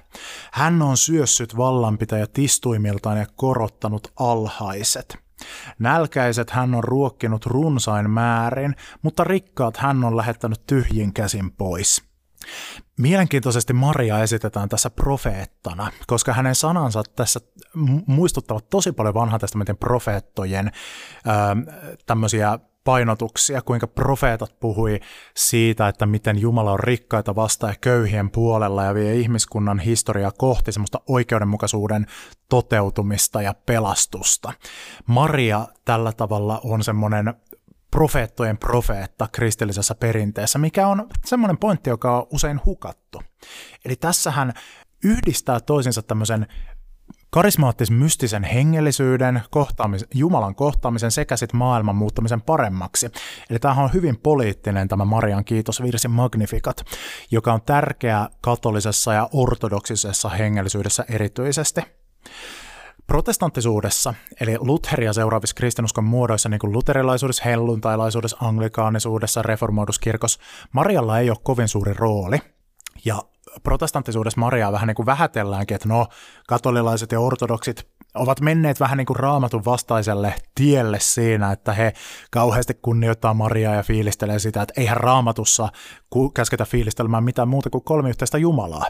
Hän 0.52 0.82
on 0.82 0.98
syössyt 0.98 1.58
vallanpitäjät 1.58 2.38
istuimiltaan 2.38 3.18
ja 3.18 3.26
korottanut 3.36 4.12
alhaiset. 4.20 5.31
Nälkäiset 5.80 6.50
hän 6.50 6.76
on 6.76 6.84
ruokkinut 6.84 7.46
runsain 7.46 8.10
määrin, 8.10 8.76
mutta 9.02 9.24
rikkaat 9.24 9.78
hän 9.78 10.04
on 10.04 10.18
lähettänyt 10.18 10.66
tyhjin 10.68 11.14
käsin 11.14 11.52
pois. 11.52 12.04
Mielenkiintoisesti 13.00 13.74
Maria 13.74 14.24
esitetään 14.24 14.70
tässä 14.70 14.90
profeettana, 14.90 15.92
koska 16.08 16.34
hänen 16.34 16.56
sanansa 16.56 17.04
tässä 17.16 17.40
muistuttavat 18.08 18.70
tosi 18.70 18.92
paljon 18.92 19.14
vanhan 19.14 19.40
testamentin 19.40 19.78
profeettojen 19.78 20.72
tämmöisiä 22.06 22.60
painotuksia, 22.84 23.62
kuinka 23.62 23.88
profeetat 23.88 24.60
puhui 24.60 25.00
siitä, 25.36 25.88
että 25.88 26.06
miten 26.06 26.42
Jumala 26.42 26.72
on 26.72 26.80
rikkaita 26.80 27.36
vasta 27.36 27.68
ja 27.68 27.74
köyhien 27.82 28.30
puolella 28.30 28.84
ja 28.84 28.94
vie 28.94 29.16
ihmiskunnan 29.16 29.80
historiaa 29.80 30.32
kohti 30.32 30.72
semmoista 30.72 31.02
oikeudenmukaisuuden 31.08 32.06
toteutumista 32.50 33.42
ja 33.42 33.54
pelastusta. 33.66 34.54
Maria 35.06 35.68
tällä 35.86 36.12
tavalla 36.12 36.62
on 36.64 36.84
semmoinen 36.84 37.34
profeettojen 37.92 38.58
profeetta 38.58 39.28
kristillisessä 39.32 39.96
perinteessä, 39.96 40.60
mikä 40.60 40.88
on 40.88 41.08
semmoinen 41.26 41.58
pointti, 41.58 41.90
joka 41.90 42.18
on 42.18 42.28
usein 42.32 42.62
hukattu. 42.66 43.22
Eli 43.86 43.96
tässähän 43.96 44.54
yhdistää 45.04 45.60
toisinsa 45.60 46.02
tämmöisen 46.02 46.48
karismaattisen 47.32 47.96
mystisen 47.96 48.44
hengellisyyden, 48.44 49.42
kohtaamis, 49.50 50.06
Jumalan 50.14 50.56
kohtaamisen 50.56 51.12
sekä 51.12 51.38
sitten 51.38 51.58
maailman 51.58 51.96
muuttamisen 51.96 52.42
paremmaksi. 52.42 53.12
Eli 53.50 53.60
tämähän 53.60 53.86
on 53.86 53.94
hyvin 53.94 54.18
poliittinen 54.18 54.88
tämä 54.88 55.06
Marian 55.06 55.46
kiitosvirsi 55.46 56.08
Magnificat, 56.08 56.86
joka 57.32 57.54
on 57.54 57.62
tärkeä 57.62 58.30
katolisessa 58.42 59.14
ja 59.14 59.30
ortodoksisessa 59.34 60.30
hengellisyydessä 60.30 61.06
erityisesti. 61.10 61.82
Protestanttisuudessa, 63.08 64.14
eli 64.42 64.58
Lutheria 64.60 65.14
seuraavissa 65.14 65.56
kristinuskon 65.56 66.04
muodoissa, 66.04 66.50
niin 66.50 66.60
kuin 66.60 66.74
luterilaisuudessa, 66.74 67.44
helluntailaisuudessa, 67.46 68.38
anglikaanisuudessa, 68.40 69.42
reformoiduskirkossa, 69.42 70.40
Marialla 70.72 71.20
ei 71.20 71.30
ole 71.30 71.38
kovin 71.44 71.68
suuri 71.68 71.94
rooli. 71.94 72.38
Ja 73.06 73.22
protestanttisuudessa 73.64 74.40
Mariaa 74.40 74.72
vähän 74.72 74.88
niin 74.88 74.96
kuin 74.96 75.06
vähätelläänkin, 75.06 75.76
että 75.76 75.88
no, 75.88 76.08
katolilaiset 76.48 77.12
ja 77.12 77.20
ortodoksit 77.20 77.88
ovat 78.16 78.42
menneet 78.42 78.80
vähän 78.80 78.98
niin 78.98 79.06
kuin 79.06 79.18
raamatun 79.18 79.66
vastaiselle 79.66 80.36
tielle 80.56 81.00
siinä, 81.00 81.52
että 81.52 81.74
he 81.74 81.94
kauheasti 82.32 82.74
kunnioittaa 82.74 83.34
Mariaa 83.34 83.76
ja 83.76 83.84
fiilistelee 83.84 84.40
sitä, 84.40 84.62
että 84.62 84.74
eihän 84.78 84.98
raamatussa 84.98 85.70
käsketä 86.34 86.66
fiilistelemään 86.66 87.24
mitään 87.24 87.48
muuta 87.48 87.70
kuin 87.70 87.84
kolme 87.84 88.10
yhteistä 88.10 88.38
Jumalaa. 88.38 88.86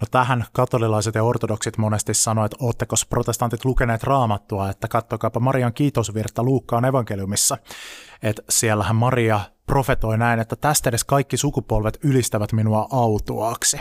No 0.00 0.06
tähän 0.10 0.44
katolilaiset 0.52 1.14
ja 1.14 1.22
ortodoksit 1.22 1.78
monesti 1.78 2.14
sanoivat, 2.14 2.52
että 2.52 2.64
ootteko 2.64 2.96
protestantit 3.08 3.64
lukeneet 3.64 4.02
raamattua, 4.02 4.70
että 4.70 4.88
kattokaapa 4.88 5.40
Marian 5.40 5.72
kiitosvirta 5.72 6.42
Luukkaan 6.42 6.84
evankeliumissa, 6.84 7.58
että 8.22 8.42
siellähän 8.50 8.96
Maria 8.96 9.40
profetoi 9.66 10.18
näin, 10.18 10.40
että 10.40 10.56
tästä 10.56 10.90
edes 10.90 11.04
kaikki 11.04 11.36
sukupolvet 11.36 11.98
ylistävät 12.02 12.52
minua 12.52 12.88
autuaaksi. 12.90 13.80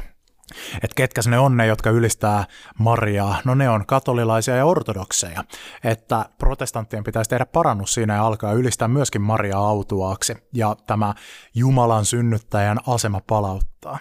Että 0.75 0.95
ketkä 0.95 1.21
ne 1.27 1.39
on 1.39 1.57
ne, 1.57 1.65
jotka 1.65 1.89
ylistää 1.89 2.45
Mariaa? 2.79 3.41
No 3.45 3.55
ne 3.55 3.69
on 3.69 3.85
katolilaisia 3.85 4.55
ja 4.55 4.65
ortodokseja. 4.65 5.43
Että 5.83 6.25
protestanttien 6.37 7.03
pitäisi 7.03 7.29
tehdä 7.29 7.45
parannus 7.45 7.93
siinä 7.93 8.15
ja 8.15 8.25
alkaa 8.25 8.53
ylistää 8.53 8.87
myöskin 8.87 9.21
Mariaa 9.21 9.67
autuaaksi 9.67 10.35
ja 10.53 10.75
tämä 10.87 11.13
Jumalan 11.55 12.05
synnyttäjän 12.05 12.77
asema 12.87 13.21
palauttaa. 13.27 13.99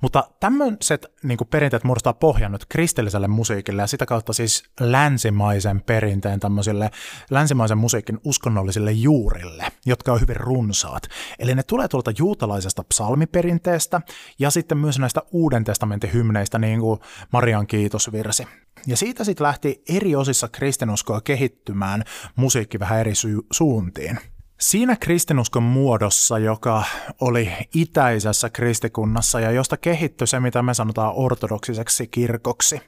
Mutta 0.00 0.24
tämmöiset 0.40 1.06
niin 1.22 1.38
perinteet 1.50 1.84
muodostaa 1.84 2.12
pohjan 2.12 2.52
nyt 2.52 2.66
kristilliselle 2.68 3.28
musiikille 3.28 3.82
ja 3.82 3.86
sitä 3.86 4.06
kautta 4.06 4.32
siis 4.32 4.62
länsimaisen 4.80 5.82
perinteen 5.82 6.40
tämmöisille 6.40 6.90
länsimaisen 7.30 7.78
musiikin 7.78 8.20
uskonnollisille 8.24 8.92
juurille, 8.92 9.64
jotka 9.86 10.12
on 10.12 10.20
hyvin 10.20 10.36
runsaat. 10.36 11.02
Eli 11.38 11.54
ne 11.54 11.62
tulee 11.62 11.88
tuolta 11.88 12.12
juutalaisesta 12.18 12.84
psalmiperinteestä 12.84 14.00
ja 14.38 14.50
sitten 14.50 14.78
myös 14.78 14.98
näistä 14.98 15.22
Uuden 15.30 15.64
testamentin 15.64 16.12
hymneistä, 16.12 16.58
niin 16.58 16.80
kuin 16.80 17.00
Marian 17.32 17.66
kiitosvirsi. 17.66 18.46
Ja 18.86 18.96
siitä 18.96 19.24
sitten 19.24 19.44
lähti 19.44 19.82
eri 19.88 20.16
osissa 20.16 20.48
kristinuskoa 20.48 21.20
kehittymään 21.20 22.04
musiikki 22.36 22.78
vähän 22.78 23.00
eri 23.00 23.12
su- 23.12 23.46
suuntiin. 23.52 24.18
Siinä 24.62 24.96
kristinuskon 24.96 25.62
muodossa, 25.62 26.38
joka 26.38 26.84
oli 27.20 27.52
itäisessä 27.74 28.50
kristikunnassa 28.50 29.40
ja 29.40 29.50
josta 29.50 29.76
kehittyi 29.76 30.26
se, 30.26 30.40
mitä 30.40 30.62
me 30.62 30.74
sanotaan 30.74 31.12
ortodoksiseksi 31.16 32.06
kirkoksi, 32.06 32.80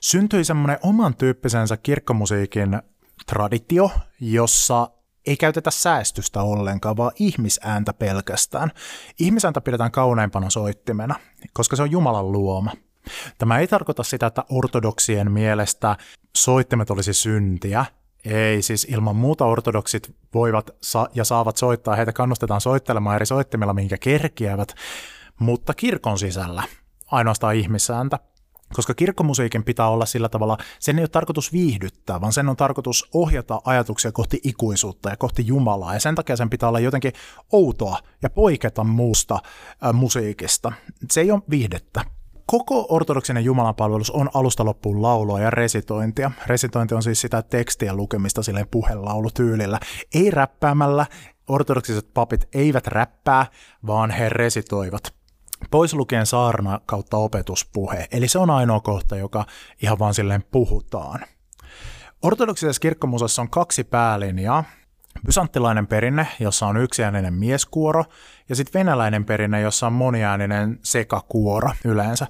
syntyi 0.00 0.44
semmoinen 0.44 0.78
oman 0.82 1.14
tyyppisensä 1.16 1.76
kirkkomusiikin 1.76 2.82
traditio, 3.26 3.90
jossa 4.20 4.90
ei 5.26 5.36
käytetä 5.36 5.70
säästystä 5.70 6.42
ollenkaan, 6.42 6.96
vaan 6.96 7.12
ihmisääntä 7.18 7.92
pelkästään. 7.92 8.70
Ihmisääntä 9.18 9.60
pidetään 9.60 9.92
kauneimpana 9.92 10.50
soittimena, 10.50 11.14
koska 11.52 11.76
se 11.76 11.82
on 11.82 11.90
Jumalan 11.90 12.32
luoma. 12.32 12.72
Tämä 13.38 13.58
ei 13.58 13.66
tarkoita 13.66 14.02
sitä, 14.02 14.26
että 14.26 14.44
ortodoksien 14.50 15.32
mielestä 15.32 15.96
soittimet 16.36 16.90
olisi 16.90 17.12
syntiä, 17.12 17.84
ei, 18.26 18.62
siis 18.62 18.86
ilman 18.90 19.16
muuta 19.16 19.44
ortodoksit 19.44 20.14
voivat 20.34 20.70
sa- 20.82 21.08
ja 21.14 21.24
saavat 21.24 21.56
soittaa, 21.56 21.96
heitä 21.96 22.12
kannustetaan 22.12 22.60
soittelemaan 22.60 23.16
eri 23.16 23.26
soittimilla, 23.26 23.74
minkä 23.74 23.98
kerkiävät, 23.98 24.74
mutta 25.40 25.74
kirkon 25.74 26.18
sisällä 26.18 26.62
ainoastaan 27.10 27.54
ihmissääntä. 27.54 28.18
Koska 28.74 28.94
kirkkomusiikin 28.94 29.64
pitää 29.64 29.88
olla 29.88 30.06
sillä 30.06 30.28
tavalla, 30.28 30.58
sen 30.78 30.98
ei 30.98 31.02
ole 31.02 31.08
tarkoitus 31.08 31.52
viihdyttää, 31.52 32.20
vaan 32.20 32.32
sen 32.32 32.48
on 32.48 32.56
tarkoitus 32.56 33.08
ohjata 33.14 33.60
ajatuksia 33.64 34.12
kohti 34.12 34.40
ikuisuutta 34.44 35.10
ja 35.10 35.16
kohti 35.16 35.46
Jumalaa. 35.46 35.94
Ja 35.94 36.00
sen 36.00 36.14
takia 36.14 36.36
sen 36.36 36.50
pitää 36.50 36.68
olla 36.68 36.80
jotenkin 36.80 37.12
outoa 37.52 37.98
ja 38.22 38.30
poiketa 38.30 38.84
muusta 38.84 39.34
äh, 39.84 39.92
musiikista. 39.92 40.72
Se 41.10 41.20
ei 41.20 41.30
ole 41.30 41.42
viihdettä. 41.50 42.15
Koko 42.46 42.86
ortodoksinen 42.88 43.44
jumalanpalvelus 43.44 44.10
on 44.10 44.30
alusta 44.34 44.64
loppuun 44.64 45.02
laulua 45.02 45.40
ja 45.40 45.50
resitointia. 45.50 46.30
Resitointi 46.46 46.94
on 46.94 47.02
siis 47.02 47.20
sitä 47.20 47.42
tekstien 47.42 47.96
lukemista 47.96 48.42
silleen 48.42 48.68
puhelaulutyylillä. 48.70 49.80
Ei 50.14 50.30
räppäämällä, 50.30 51.06
ortodoksiset 51.48 52.08
papit 52.14 52.48
eivät 52.54 52.86
räppää, 52.86 53.46
vaan 53.86 54.10
he 54.10 54.28
resitoivat. 54.28 55.14
Pois 55.70 55.94
lukien 55.94 56.26
saarna 56.26 56.80
kautta 56.86 57.16
opetuspuhe, 57.16 58.06
eli 58.12 58.28
se 58.28 58.38
on 58.38 58.50
ainoa 58.50 58.80
kohta, 58.80 59.16
joka 59.16 59.44
ihan 59.82 59.98
vaan 59.98 60.14
silleen 60.14 60.44
puhutaan. 60.50 61.20
Ortodoksisessa 62.22 62.80
kirkkomusassa 62.80 63.42
on 63.42 63.50
kaksi 63.50 63.84
päälinjaa. 63.84 64.64
Bysanttilainen 65.26 65.86
perinne, 65.86 66.26
jossa 66.40 66.66
on 66.66 66.76
yksiääninen 66.76 67.34
mieskuoro, 67.34 68.04
ja 68.48 68.56
sitten 68.56 68.80
venäläinen 68.80 69.24
perinne, 69.24 69.60
jossa 69.60 69.86
on 69.86 69.92
moniääninen 69.92 70.78
sekakuoro 70.82 71.70
yleensä. 71.84 72.26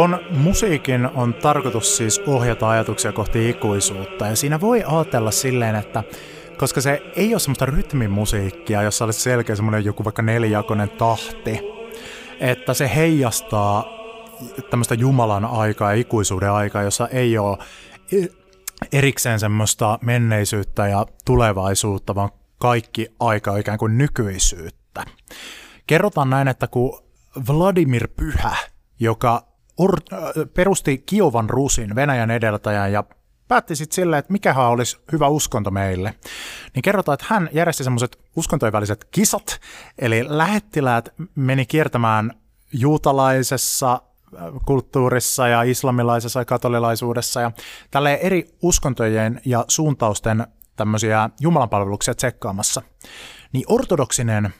Ton 0.00 0.20
musiikin 0.30 1.06
on 1.14 1.34
tarkoitus 1.34 1.96
siis 1.96 2.22
ohjata 2.26 2.70
ajatuksia 2.70 3.12
kohti 3.12 3.50
ikuisuutta, 3.50 4.26
ja 4.26 4.36
siinä 4.36 4.60
voi 4.60 4.84
ajatella 4.86 5.30
silleen, 5.30 5.76
että 5.76 6.04
koska 6.58 6.80
se 6.80 7.02
ei 7.16 7.34
ole 7.34 7.40
semmoista 7.40 7.66
rytmimusiikkia, 7.66 8.82
jossa 8.82 9.04
olisi 9.04 9.20
selkeä 9.20 9.56
semmoinen 9.56 9.84
joku 9.84 10.04
vaikka 10.04 10.22
nelijakoinen 10.22 10.90
tahti, 10.90 11.60
että 12.40 12.74
se 12.74 12.90
heijastaa 12.94 13.84
tämmöistä 14.70 14.94
Jumalan 14.94 15.44
aikaa 15.44 15.92
ja 15.92 16.00
ikuisuuden 16.00 16.50
aikaa, 16.52 16.82
jossa 16.82 17.08
ei 17.08 17.38
ole 17.38 17.58
erikseen 18.92 19.40
semmoista 19.40 19.98
menneisyyttä 20.02 20.88
ja 20.88 21.06
tulevaisuutta, 21.24 22.14
vaan 22.14 22.30
kaikki 22.58 23.08
aika 23.20 23.56
ikään 23.56 23.78
kuin 23.78 23.98
nykyisyyttä. 23.98 25.04
Kerrotaan 25.86 26.30
näin, 26.30 26.48
että 26.48 26.66
kun 26.66 26.98
Vladimir 27.48 28.08
Pyhä 28.16 28.56
joka 29.00 29.49
or- 29.80 30.46
perusti 30.54 30.98
Kiovan 30.98 31.50
Rusin, 31.50 31.94
Venäjän 31.94 32.30
edeltäjän, 32.30 32.92
ja 32.92 33.04
päätti 33.48 33.76
sitten 33.76 33.94
silleen, 33.94 34.18
että 34.18 34.32
mikähän 34.32 34.66
olisi 34.66 34.98
hyvä 35.12 35.28
uskonto 35.28 35.70
meille. 35.70 36.14
Niin 36.74 36.82
kerrotaan, 36.82 37.14
että 37.14 37.26
hän 37.28 37.48
järjesti 37.52 37.84
semmoiset 37.84 38.18
uskontojen 38.36 38.72
väliset 38.72 39.04
kisat, 39.04 39.60
eli 39.98 40.24
lähettiläät 40.28 41.08
meni 41.34 41.66
kiertämään 41.66 42.32
juutalaisessa 42.72 44.02
kulttuurissa 44.66 45.48
ja 45.48 45.62
islamilaisessa 45.62 46.40
ja 46.40 46.44
katolilaisuudessa 46.44 47.40
ja 47.40 47.52
tälle 47.90 48.18
eri 48.22 48.56
uskontojen 48.62 49.40
ja 49.44 49.64
suuntausten 49.68 50.46
tämmöisiä 50.76 51.30
jumalanpalveluksia 51.40 52.14
tsekkaamassa. 52.14 52.82
Niin 53.52 53.64
ortodoksinen 53.68 54.54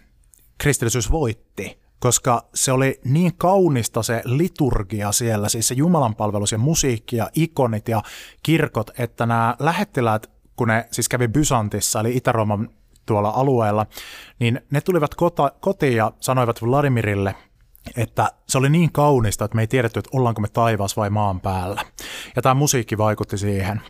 kristillisyys 0.58 1.10
voitti, 1.10 1.79
koska 2.00 2.48
se 2.54 2.72
oli 2.72 3.00
niin 3.04 3.32
kaunista 3.36 4.02
se 4.02 4.22
liturgia 4.24 5.12
siellä, 5.12 5.48
siis 5.48 5.68
se 5.68 5.74
jumalanpalvelus 5.74 6.52
ja 6.52 6.58
musiikki 6.58 7.16
ja 7.16 7.30
ikonit 7.34 7.88
ja 7.88 8.02
kirkot, 8.42 8.90
että 8.98 9.26
nämä 9.26 9.56
lähettiläät, 9.58 10.30
kun 10.56 10.68
ne 10.68 10.88
siis 10.90 11.08
kävi 11.08 11.28
Bysantissa, 11.28 12.00
eli 12.00 12.16
Itä-Rooman 12.16 12.70
tuolla 13.06 13.30
alueella, 13.30 13.86
niin 14.38 14.60
ne 14.70 14.80
tulivat 14.80 15.14
kota, 15.14 15.52
kotiin 15.60 15.96
ja 15.96 16.12
sanoivat 16.20 16.62
Vladimirille, 16.62 17.34
että 17.96 18.32
se 18.48 18.58
oli 18.58 18.70
niin 18.70 18.92
kaunista, 18.92 19.44
että 19.44 19.54
me 19.54 19.62
ei 19.62 19.66
tiedetty, 19.66 19.98
että 19.98 20.10
ollaanko 20.12 20.40
me 20.40 20.48
taivas 20.48 20.96
vai 20.96 21.10
maan 21.10 21.40
päällä. 21.40 21.82
Ja 22.36 22.42
tämä 22.42 22.54
musiikki 22.54 22.98
vaikutti 22.98 23.38
siihen. 23.38 23.80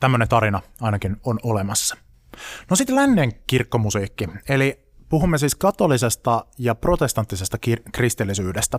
Tämmöinen 0.00 0.28
tarina 0.28 0.60
ainakin 0.80 1.16
on 1.24 1.38
olemassa. 1.42 1.96
No 2.70 2.76
sitten 2.76 2.96
lännen 2.96 3.32
kirkkomusiikki, 3.46 4.28
eli 4.48 4.87
puhumme 5.08 5.38
siis 5.38 5.54
katolisesta 5.54 6.44
ja 6.58 6.74
protestanttisesta 6.74 7.58
kir- 7.66 7.90
kristillisyydestä. 7.92 8.78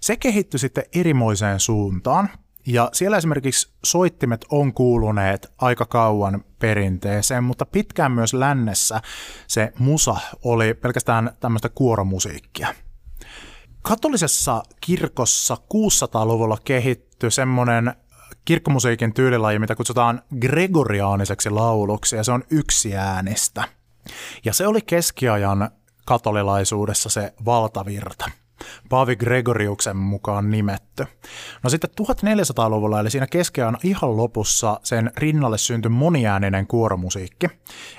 Se 0.00 0.16
kehittyi 0.16 0.60
sitten 0.60 0.84
erimoiseen 0.94 1.60
suuntaan, 1.60 2.28
ja 2.66 2.90
siellä 2.92 3.16
esimerkiksi 3.16 3.72
soittimet 3.84 4.44
on 4.50 4.74
kuuluneet 4.74 5.52
aika 5.58 5.86
kauan 5.86 6.44
perinteeseen, 6.58 7.44
mutta 7.44 7.66
pitkään 7.66 8.12
myös 8.12 8.34
lännessä 8.34 9.00
se 9.46 9.72
musa 9.78 10.16
oli 10.44 10.74
pelkästään 10.74 11.30
tämmöistä 11.40 11.68
kuoromusiikkia. 11.68 12.74
Katolisessa 13.82 14.62
kirkossa 14.80 15.56
600-luvulla 15.74 16.58
kehittyi 16.64 17.30
semmoinen 17.30 17.94
kirkkomusiikin 18.44 19.14
tyylilaji, 19.14 19.58
mitä 19.58 19.74
kutsutaan 19.74 20.22
gregoriaaniseksi 20.40 21.50
lauluksi, 21.50 22.16
ja 22.16 22.24
se 22.24 22.32
on 22.32 22.44
yksi 22.50 22.96
äänistä. 22.96 23.77
Ja 24.44 24.52
se 24.52 24.66
oli 24.66 24.80
keskiajan 24.82 25.70
katolilaisuudessa 26.04 27.08
se 27.08 27.32
valtavirta. 27.44 28.30
Paavi 28.88 29.16
Gregoriuksen 29.16 29.96
mukaan 29.96 30.50
nimetty. 30.50 31.06
No 31.62 31.70
sitten 31.70 31.90
1400-luvulla, 32.02 33.00
eli 33.00 33.10
siinä 33.10 33.26
keskiajan 33.26 33.78
ihan 33.84 34.16
lopussa, 34.16 34.80
sen 34.82 35.10
rinnalle 35.16 35.58
syntyi 35.58 35.90
moniääninen 35.90 36.66
kuoromusiikki. 36.66 37.46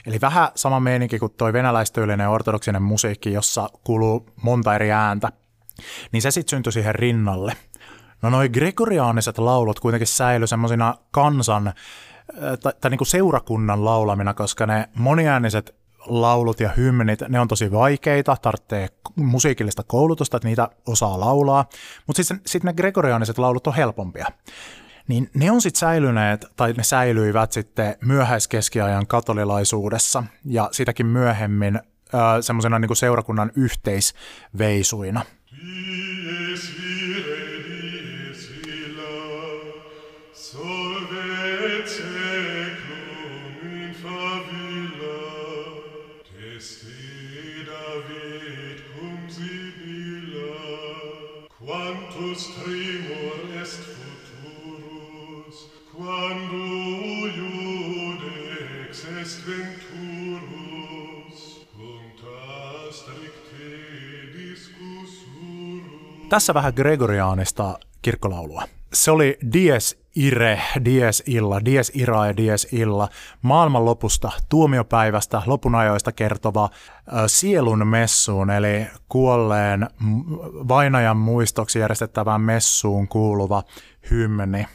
Eli 0.05 0.21
vähän 0.21 0.47
sama 0.55 0.79
meininki 0.79 1.19
kuin 1.19 1.31
toi 1.37 1.53
venäläistyylinen 1.53 2.29
ortodoksinen 2.29 2.83
musiikki, 2.83 3.33
jossa 3.33 3.69
kuuluu 3.83 4.25
monta 4.41 4.75
eri 4.75 4.91
ääntä. 4.91 5.31
Niin 6.11 6.21
se 6.21 6.31
sitten 6.31 6.49
syntyi 6.49 6.71
siihen 6.73 6.95
rinnalle. 6.95 7.53
No 8.21 8.29
noi 8.29 8.49
gregoriaaniset 8.49 9.37
laulut 9.37 9.79
kuitenkin 9.79 10.07
säilyi 10.07 10.47
semmoisina 10.47 10.95
kansan 11.11 11.67
äh, 11.67 11.73
tai, 12.63 12.73
tai 12.81 12.91
niin 12.91 12.97
kuin 12.97 13.07
seurakunnan 13.07 13.85
laulamina, 13.85 14.33
koska 14.33 14.65
ne 14.65 14.89
moniääniset 14.95 15.78
laulut 16.09 16.59
ja 16.59 16.69
hymnit, 16.77 17.19
ne 17.29 17.39
on 17.39 17.47
tosi 17.47 17.71
vaikeita, 17.71 18.37
tarvitsee 18.41 18.89
musiikillista 19.15 19.83
koulutusta, 19.83 20.37
että 20.37 20.47
niitä 20.47 20.69
osaa 20.87 21.19
laulaa, 21.19 21.65
mutta 22.07 22.23
sitten 22.23 22.41
sit 22.45 22.63
ne 22.63 22.73
gregoriaaniset 22.73 23.37
laulut 23.37 23.67
on 23.67 23.75
helpompia. 23.75 24.25
Niin 25.07 25.29
ne 25.33 25.51
on 25.51 25.61
sitten 25.61 25.79
säilyneet, 25.79 26.45
tai 26.55 26.73
ne 26.73 26.83
säilyivät 26.83 27.51
sitten 27.51 27.95
myöhäiskeskiajan 28.05 29.07
katolilaisuudessa 29.07 30.23
ja 30.45 30.69
sitäkin 30.71 31.05
myöhemmin 31.05 31.79
semmoisena 32.41 32.79
niin 32.79 32.95
seurakunnan 32.95 33.51
yhteisveisuina. 33.55 35.25
Tässä 66.29 66.53
vähän 66.53 66.73
gregoriaanista 66.75 67.79
kirkkolaulua. 68.01 68.63
Se 68.93 69.11
oli 69.11 69.37
Dies 69.53 69.99
Ire, 70.15 70.61
Dies 70.85 71.23
Illa, 71.25 71.65
Dies 71.65 71.91
Ira 71.95 72.27
ja 72.27 72.37
Dies 72.37 72.67
Illa, 72.71 73.09
maailmanlopusta, 73.41 74.31
tuomiopäivästä, 74.49 75.41
lopunajoista 75.45 76.11
kertova 76.11 76.69
sielun 77.27 77.87
messuun, 77.87 78.49
eli 78.49 78.87
kuolleen 79.09 79.87
vainajan 80.67 81.17
muistoksi 81.17 81.79
järjestettävään 81.79 82.41
messuun 82.41 83.07
kuuluva 83.07 83.63
hymni 84.11 84.65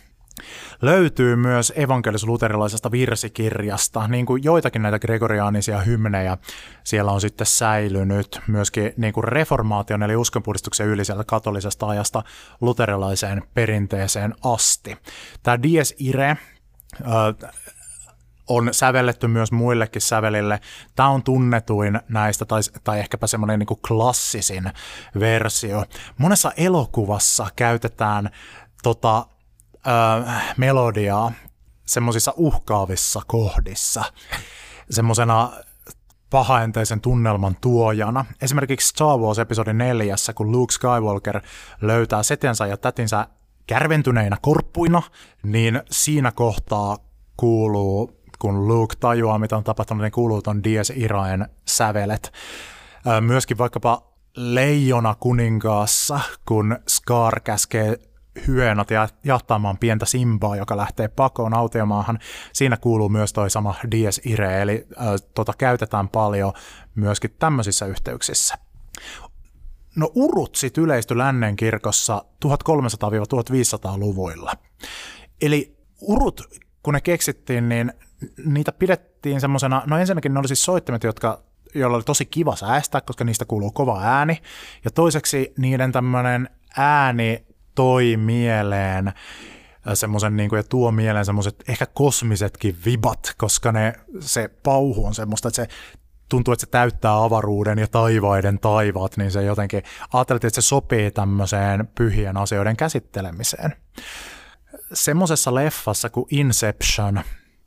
löytyy 0.83 1.37
myös 1.37 1.73
evankelis-luterilaisesta 1.77 2.91
virsikirjasta, 2.91 4.09
niin 4.09 4.27
kuin 4.27 4.45
joitakin 4.45 4.83
näitä 4.83 4.99
gregoriaanisia 4.99 5.81
hymnejä 5.81 6.39
siellä 6.85 7.13
on 7.13 7.21
sitten 7.21 7.47
säilynyt 7.47 8.41
myöskin 8.47 8.93
niin 8.97 9.13
kuin 9.13 9.25
reformaation 9.25 10.03
eli 10.03 10.17
uskonpuhdistuksen 10.17 10.87
yli 10.87 11.05
sieltä 11.05 11.25
katolisesta 11.25 11.87
ajasta 11.87 12.23
luterilaiseen 12.61 13.43
perinteeseen 13.55 14.35
asti. 14.45 14.97
Tämä 15.43 15.63
Dies 15.63 15.95
Ire, 15.99 16.31
äh, 16.31 17.51
on 18.49 18.69
sävelletty 18.73 19.29
myös 19.29 19.53
muillekin 19.53 20.03
sävelille. 20.03 20.61
Tämä 20.97 21.09
on 21.09 21.23
tunnetuin 21.23 22.01
näistä, 22.09 22.45
tai, 22.45 22.61
tai 22.85 23.01
ehkäpä 23.01 23.27
semmoinen 23.27 23.59
niin 23.59 23.79
klassisin 23.89 24.73
versio. 25.21 25.85
Monessa 26.19 26.53
elokuvassa 26.57 27.47
käytetään 27.57 28.31
tota, 28.83 29.27
äh, 29.87 30.55
melodiaa 30.57 31.33
semmoisissa 31.87 32.33
uhkaavissa 32.37 33.23
kohdissa, 33.27 34.05
semmoisena 34.91 35.53
pahaenteisen 36.31 37.01
tunnelman 37.01 37.57
tuojana. 37.61 38.25
Esimerkiksi 38.43 38.89
Star 38.89 39.19
Wars 39.19 39.39
episodi 39.39 39.73
neljässä, 39.73 40.33
kun 40.33 40.53
Luke 40.53 40.73
Skywalker 40.73 41.41
löytää 41.81 42.23
setensä 42.23 42.67
ja 42.67 42.77
tätinsä 42.77 43.27
kärventyneinä 43.67 44.37
korppuina, 44.43 45.03
niin 45.43 45.83
siinä 45.91 46.33
kohtaa 46.33 46.97
kuuluu, 47.37 48.21
kun 48.39 48.69
Luke 48.69 48.97
tajuaa, 49.01 49.39
mitä 49.39 49.57
on 49.57 49.65
tapahtunut, 49.65 50.03
niin 50.03 50.13
kuuluu 50.13 50.43
ton 50.43 50.65
Dies 50.65 50.93
Iraen 50.97 51.49
sävelet. 51.67 52.33
Myöskin 53.21 53.59
vaikkapa 53.59 54.03
Leijona 54.37 55.15
kuninkaassa, 55.21 56.21
kun 56.45 56.79
Scar 56.89 57.41
käskee 57.41 57.99
hyönat 58.47 58.91
ja 58.91 59.09
jahtaamaan 59.25 59.79
pientä 59.79 60.07
Simbaa, 60.07 60.57
joka 60.57 60.77
lähtee 60.77 61.09
pakoon 61.09 61.55
autiomaahan. 61.55 62.19
Siinä 62.53 62.77
kuuluu 62.77 63.09
myös 63.09 63.33
toi 63.33 63.51
sama 63.51 63.75
Dies 63.91 64.21
Ire, 64.25 64.63
eli 64.63 64.87
äh, 65.01 65.07
tota 65.35 65.53
käytetään 65.59 66.09
paljon 66.09 66.53
myöskin 66.95 67.35
tämmöisissä 67.39 67.87
yhteyksissä. 67.87 68.55
No 69.97 70.11
urut 70.15 70.57
sit 70.57 70.79
yleistyi 70.79 71.19
lännen 71.19 71.57
kirkossa 71.57 72.25
1300-1500-luvuilla. 72.45 74.53
Eli 75.43 75.77
urut, 76.01 76.43
kun 76.83 76.95
ne 76.95 77.01
keksittiin, 77.01 77.69
niin 77.69 77.93
niitä 78.45 78.73
pidettiin 78.73 79.41
semmoisena, 79.41 79.83
no 79.87 79.99
ensinnäkin 79.99 80.35
ne 80.35 80.41
oli 80.41 80.49
siis 80.49 80.65
soittimet, 80.65 81.05
jotka 81.05 81.43
joilla 81.75 81.97
oli 81.97 82.05
tosi 82.05 82.27
kiva 82.27 82.57
säästää, 82.57 83.01
koska 83.01 83.25
niistä 83.25 83.45
kuuluu 83.45 83.71
kova 83.71 84.01
ääni. 84.03 84.43
Ja 84.85 84.91
toiseksi 84.91 85.53
niiden 85.59 85.93
tämmöinen 85.93 86.49
ääni 86.77 87.47
toi 87.75 88.17
mieleen 88.17 89.09
äh, 89.09 89.15
semmoisen 89.95 90.37
niin 90.37 90.49
kuin, 90.51 90.57
ja 90.59 90.63
tuo 90.63 90.93
mieleen 90.93 91.25
semmoiset 91.25 91.65
ehkä 91.69 91.87
kosmisetkin 91.87 92.77
vibat, 92.85 93.35
koska 93.39 93.73
ne, 93.73 93.93
se 94.21 94.49
pauhu 94.49 95.07
on 95.07 95.15
semmoista, 95.15 95.49
että 95.49 95.57
se 95.57 95.69
tuntuu, 96.29 96.53
että 96.53 96.67
se 96.67 96.71
täyttää 96.71 97.25
avaruuden 97.25 97.79
ja 97.79 97.87
taivaiden 97.87 98.59
taivaat, 98.59 99.17
niin 99.17 99.31
se 99.31 99.43
jotenkin 99.43 99.83
ajattelin, 100.13 100.47
että 100.47 100.63
se 100.63 100.67
sopii 100.67 101.11
tämmöiseen 101.11 101.89
pyhien 101.95 102.37
asioiden 102.37 102.77
käsittelemiseen. 102.77 103.77
Semmoisessa 104.93 105.55
leffassa 105.55 106.11
kuin 106.11 106.27
Inception, 106.31 107.21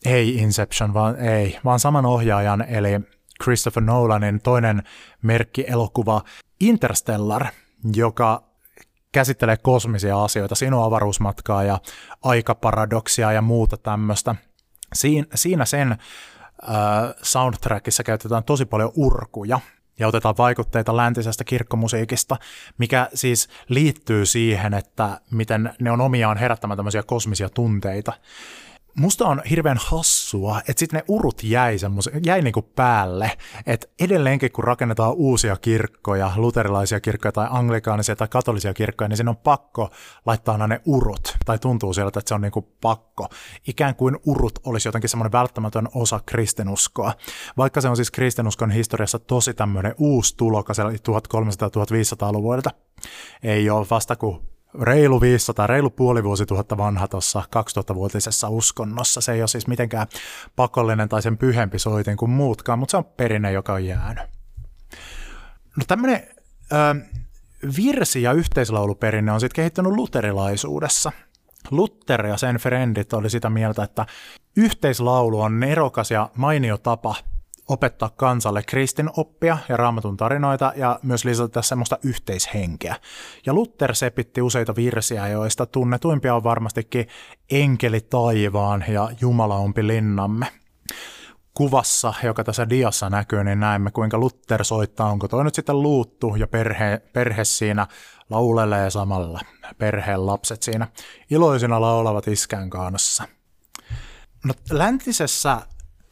ei 0.06 0.36
Inception, 0.36 0.94
vaan 0.94 1.20
ei, 1.20 1.60
vaan 1.66 1.80
saman 1.80 2.06
ohjaajan, 2.06 2.62
eli 2.62 2.90
Christopher 3.44 3.84
Nolanin 3.84 4.42
toinen 4.42 4.84
merkki 5.22 5.66
elokuva 5.68 6.22
Interstellar, 6.60 7.46
joka 7.96 8.47
käsittelee 9.18 9.58
kosmisia 9.58 10.24
asioita, 10.24 10.56
sinun 10.56 10.84
avaruusmatkaa 10.84 11.64
ja 11.64 11.80
aikaparadoksia 12.24 13.32
ja 13.32 13.42
muuta 13.42 13.78
tämmöistä. 13.78 14.36
Siin, 14.94 15.28
siinä 15.36 15.66
sen 15.66 15.92
äh, 15.92 15.98
soundtrackissa 17.22 18.04
käytetään 18.04 18.44
tosi 18.44 18.66
paljon 18.66 18.92
urkuja, 18.96 19.60
ja 20.00 20.08
otetaan 20.08 20.36
vaikutteita 20.38 20.98
läntisestä 20.98 21.44
kirkkomusiikista, 21.44 22.38
mikä 22.78 23.10
siis 23.14 23.50
liittyy 23.70 24.26
siihen, 24.26 24.74
että 24.74 25.22
miten 25.32 25.74
ne 25.82 25.92
on 25.92 26.02
omiaan 26.02 26.38
herättämään 26.38 26.78
tämmöisiä 26.78 27.04
kosmisia 27.04 27.50
tunteita 27.50 28.14
musta 29.00 29.28
on 29.28 29.42
hirveän 29.50 29.78
hassua, 29.80 30.60
että 30.60 30.80
sitten 30.80 30.98
ne 30.98 31.04
urut 31.08 31.44
jäi, 31.44 31.78
jäi 32.26 32.42
niinku 32.42 32.62
päälle, 32.62 33.32
että 33.66 33.88
edelleenkin 34.00 34.52
kun 34.52 34.64
rakennetaan 34.64 35.14
uusia 35.14 35.58
kirkkoja, 35.58 36.32
luterilaisia 36.36 37.00
kirkkoja 37.00 37.32
tai 37.32 37.48
anglikaanisia 37.50 38.16
tai 38.16 38.28
katolisia 38.28 38.74
kirkkoja, 38.74 39.08
niin 39.08 39.18
siinä 39.18 39.30
on 39.30 39.38
pakko 39.38 39.90
laittaa 40.26 40.54
aina 40.54 40.68
ne 40.68 40.82
urut, 40.86 41.38
tai 41.46 41.60
tuntuu 41.60 41.94
sieltä, 41.94 42.20
että 42.20 42.30
se 42.30 42.36
on 42.36 42.42
niinku 42.42 42.62
pakko. 42.82 43.28
Ikään 43.68 43.96
kuin 43.96 44.18
urut 44.26 44.60
olisi 44.66 44.88
jotenkin 44.88 45.10
semmoinen 45.10 45.32
välttämätön 45.32 45.88
osa 45.96 46.20
kristinuskoa. 46.26 47.14
Vaikka 47.58 47.82
se 47.82 47.90
on 47.90 47.96
siis 47.96 48.12
kristinuskon 48.12 48.72
historiassa 48.72 49.20
tosi 49.20 49.54
tämmöinen 49.54 49.96
uusi 49.98 50.38
tulokas 50.38 50.80
1300-1500-luvulta. 50.80 52.70
Ei 53.44 53.70
ole 53.70 53.88
vasta 53.90 54.16
kuin 54.16 54.57
reilu 54.82 55.22
500, 55.22 55.68
reilu 55.68 55.90
puoli 55.90 56.24
vuosituhatta 56.24 56.78
vanha 56.78 57.08
tuossa 57.08 57.44
2000-vuotisessa 57.56 58.50
uskonnossa. 58.50 59.22
Se 59.22 59.32
ei 59.32 59.42
ole 59.42 59.48
siis 59.48 59.68
mitenkään 59.68 60.08
pakollinen 60.56 61.10
tai 61.10 61.22
sen 61.22 61.38
pyhempi 61.38 61.80
soitin 61.80 62.18
kuin 62.18 62.32
muutkaan, 62.32 62.80
mutta 62.80 62.92
se 62.92 62.98
on 62.98 63.06
perinne, 63.06 63.52
joka 63.52 63.74
on 63.74 63.86
jäänyt. 63.86 64.24
No 65.78 65.84
tämmöinen 65.88 66.28
virsi- 67.78 68.22
ja 68.22 68.34
yhteislauluperinne 68.34 69.32
on 69.32 69.40
sitten 69.40 69.56
kehittynyt 69.56 69.92
luterilaisuudessa. 69.92 71.12
Luther 71.72 72.26
ja 72.26 72.38
sen 72.38 72.56
frendit 72.56 73.14
oli 73.14 73.30
sitä 73.30 73.50
mieltä, 73.50 73.84
että 73.84 74.06
yhteislaulu 74.58 75.42
on 75.42 75.60
nerokas 75.60 76.12
ja 76.12 76.30
mainio 76.36 76.78
tapa 76.78 77.16
opettaa 77.68 78.10
kansalle 78.10 78.64
kristin 78.64 79.10
oppia 79.18 79.58
ja 79.70 79.78
raamatun 79.78 80.18
tarinoita 80.18 80.74
ja 80.76 81.00
myös 81.04 81.26
lisätä 81.26 81.62
semmoista 81.62 81.98
yhteishenkeä. 82.04 82.96
Ja 83.46 83.54
Luther 83.54 83.96
sepitti 83.96 84.42
useita 84.42 84.76
virsiä, 84.76 85.28
joista 85.28 85.66
tunnetuimpia 85.66 86.36
on 86.36 86.44
varmastikin 86.44 87.08
Enkeli 87.52 88.02
taivaan 88.02 88.86
ja 88.88 89.10
Jumala 89.22 89.56
ompi 89.56 89.88
linnamme. 89.88 90.48
Kuvassa, 91.54 92.14
joka 92.24 92.44
tässä 92.44 92.70
diassa 92.70 93.10
näkyy, 93.10 93.44
niin 93.44 93.60
näemme 93.60 93.92
kuinka 93.92 94.18
Luther 94.18 94.64
soittaa, 94.64 95.10
onko 95.10 95.28
toi 95.28 95.44
nyt 95.44 95.56
sitten 95.56 95.82
luuttu 95.82 96.36
ja 96.36 96.48
perhe, 96.48 97.02
perhe 97.14 97.44
siinä 97.44 97.88
laulelee 98.30 98.90
samalla, 98.90 99.40
perheen 99.78 100.26
lapset 100.26 100.64
siinä 100.64 100.88
iloisina 101.30 101.82
laulavat 101.82 102.28
iskän 102.28 102.70
kanssa. 102.70 103.24
No, 104.46 104.54
läntisessä 104.72 105.62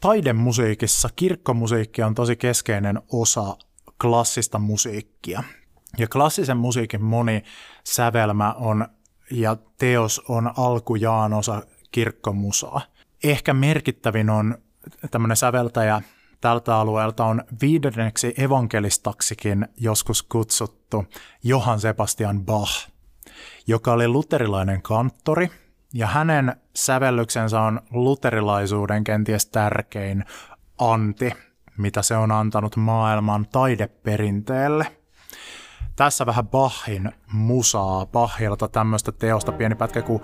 taidemusiikissa 0.00 1.08
kirkkomusiikki 1.16 2.02
on 2.02 2.14
tosi 2.14 2.36
keskeinen 2.36 3.02
osa 3.12 3.56
klassista 4.00 4.58
musiikkia. 4.58 5.42
Ja 5.98 6.08
klassisen 6.08 6.56
musiikin 6.56 7.04
moni 7.04 7.42
sävelmä 7.84 8.52
on 8.52 8.88
ja 9.30 9.56
teos 9.78 10.22
on 10.28 10.52
alkujaan 10.56 11.32
osa 11.32 11.62
kirkkomusaa. 11.90 12.80
Ehkä 13.24 13.54
merkittävin 13.54 14.30
on 14.30 14.58
tämmöinen 15.10 15.36
säveltäjä 15.36 16.02
tältä 16.40 16.76
alueelta 16.76 17.24
on 17.24 17.44
viidenneksi 17.60 18.34
evankelistaksikin 18.38 19.68
joskus 19.76 20.22
kutsuttu 20.22 21.04
Johann 21.42 21.80
Sebastian 21.80 22.44
Bach, 22.44 22.88
joka 23.66 23.92
oli 23.92 24.08
luterilainen 24.08 24.82
kanttori– 24.82 25.50
ja 25.96 26.06
hänen 26.06 26.56
sävellyksensä 26.74 27.60
on 27.60 27.80
luterilaisuuden 27.90 29.04
kenties 29.04 29.46
tärkein 29.46 30.24
anti, 30.78 31.32
mitä 31.76 32.02
se 32.02 32.16
on 32.16 32.32
antanut 32.32 32.76
maailman 32.76 33.46
taideperinteelle. 33.52 34.96
Tässä 35.96 36.26
vähän 36.26 36.48
Bachin 36.48 37.12
musaa, 37.32 38.06
Bachilta 38.06 38.68
tämmöistä 38.68 39.12
teosta 39.12 39.52
pieni 39.52 39.74
pätkä 39.74 40.02
kuin 40.02 40.22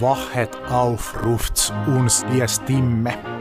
Wahet 0.00 0.58
aufrufts 0.70 1.72
uns 1.96 2.26
die 2.32 2.48
Stimme– 2.48 3.18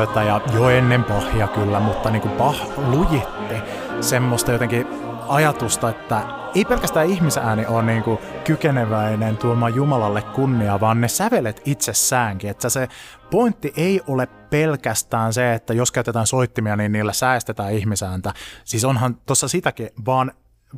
myötä 0.00 0.22
ja 0.22 0.40
jo 0.54 0.70
ennen 0.70 1.04
Bachia 1.04 1.48
kyllä, 1.48 1.80
mutta 1.80 2.10
niin 2.10 2.22
kuin 2.22 2.34
Bach 2.34 2.78
lujitti 2.78 3.54
semmoista 4.00 4.52
jotenkin 4.52 4.86
ajatusta, 5.28 5.88
että 5.88 6.22
ei 6.54 6.64
pelkästään 6.64 7.06
ihmisääni 7.06 7.66
ole 7.66 7.82
niin 7.82 8.02
kuin 8.02 8.18
kykeneväinen 8.44 9.36
tuomaan 9.36 9.74
Jumalalle 9.74 10.22
kunnia, 10.22 10.80
vaan 10.80 11.00
ne 11.00 11.08
sävelet 11.08 11.62
itsessäänkin. 11.64 12.50
Että 12.50 12.68
se 12.68 12.88
pointti 13.30 13.72
ei 13.76 14.00
ole 14.06 14.26
pelkästään 14.26 15.32
se, 15.32 15.54
että 15.54 15.74
jos 15.74 15.92
käytetään 15.92 16.26
soittimia, 16.26 16.76
niin 16.76 16.92
niillä 16.92 17.12
säästetään 17.12 17.72
ihmisääntä. 17.72 18.34
Siis 18.64 18.84
onhan 18.84 19.16
tuossa 19.26 19.48
sitäkin, 19.48 19.88
vaan 20.06 20.32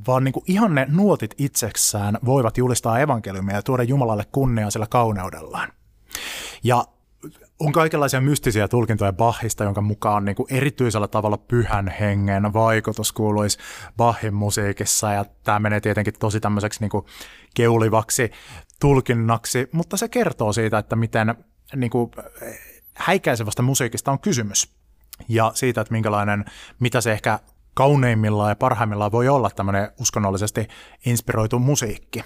vaan 0.06 0.24
niin 0.24 0.32
kuin 0.32 0.44
ihan 0.48 0.74
ne 0.74 0.86
nuotit 0.90 1.34
itsessään 1.38 2.18
voivat 2.24 2.58
julistaa 2.58 3.00
evankeliumia 3.00 3.56
ja 3.56 3.62
tuoda 3.62 3.82
Jumalalle 3.82 4.24
kunniaa 4.32 4.70
sillä 4.70 4.86
kauneudellaan. 4.86 5.68
Ja 6.64 6.84
on 7.66 7.72
kaikenlaisia 7.72 8.20
mystisiä 8.20 8.68
tulkintoja 8.68 9.12
Bachista, 9.12 9.64
jonka 9.64 9.80
mukaan 9.80 10.24
niin 10.24 10.36
kuin 10.36 10.54
erityisellä 10.54 11.08
tavalla 11.08 11.36
pyhän 11.36 11.88
hengen 12.00 12.52
vaikutus 12.52 13.12
kuuluisi 13.12 13.58
Bachin 13.96 14.34
musiikissa, 14.34 15.12
ja 15.12 15.24
tämä 15.44 15.58
menee 15.58 15.80
tietenkin 15.80 16.14
tosi 16.18 16.40
tämmöiseksi 16.40 16.80
niin 16.80 16.90
kuin 16.90 17.06
keulivaksi 17.54 18.30
tulkinnaksi, 18.80 19.68
mutta 19.72 19.96
se 19.96 20.08
kertoo 20.08 20.52
siitä, 20.52 20.78
että 20.78 20.96
miten 20.96 21.34
niin 21.76 21.90
kuin, 21.90 22.10
häikäisevästä 22.94 23.62
musiikista 23.62 24.12
on 24.12 24.20
kysymys, 24.20 24.72
ja 25.28 25.52
siitä, 25.54 25.80
että 25.80 25.92
minkälainen, 25.92 26.44
mitä 26.80 27.00
se 27.00 27.12
ehkä 27.12 27.38
kauneimmillaan 27.74 28.50
ja 28.50 28.56
parhaimmillaan 28.56 29.12
voi 29.12 29.28
olla 29.28 29.50
tämmöinen 29.50 29.88
uskonnollisesti 30.00 30.68
inspiroitu 31.06 31.58
musiikki 31.58 32.24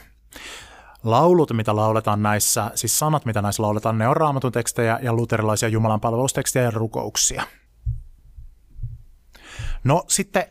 laulut, 1.10 1.52
mitä 1.52 1.76
lauletaan 1.76 2.22
näissä, 2.22 2.70
siis 2.74 2.98
sanat, 2.98 3.24
mitä 3.24 3.42
näissä 3.42 3.62
lauletaan, 3.62 3.98
ne 3.98 4.08
on 4.08 4.16
raamatun 4.16 4.52
tekstejä 4.52 4.98
ja 5.02 5.12
luterilaisia 5.12 5.68
Jumalan 5.68 6.00
palvelustekstejä 6.00 6.64
ja 6.64 6.70
rukouksia. 6.70 7.42
No 9.84 10.04
sitten 10.08 10.44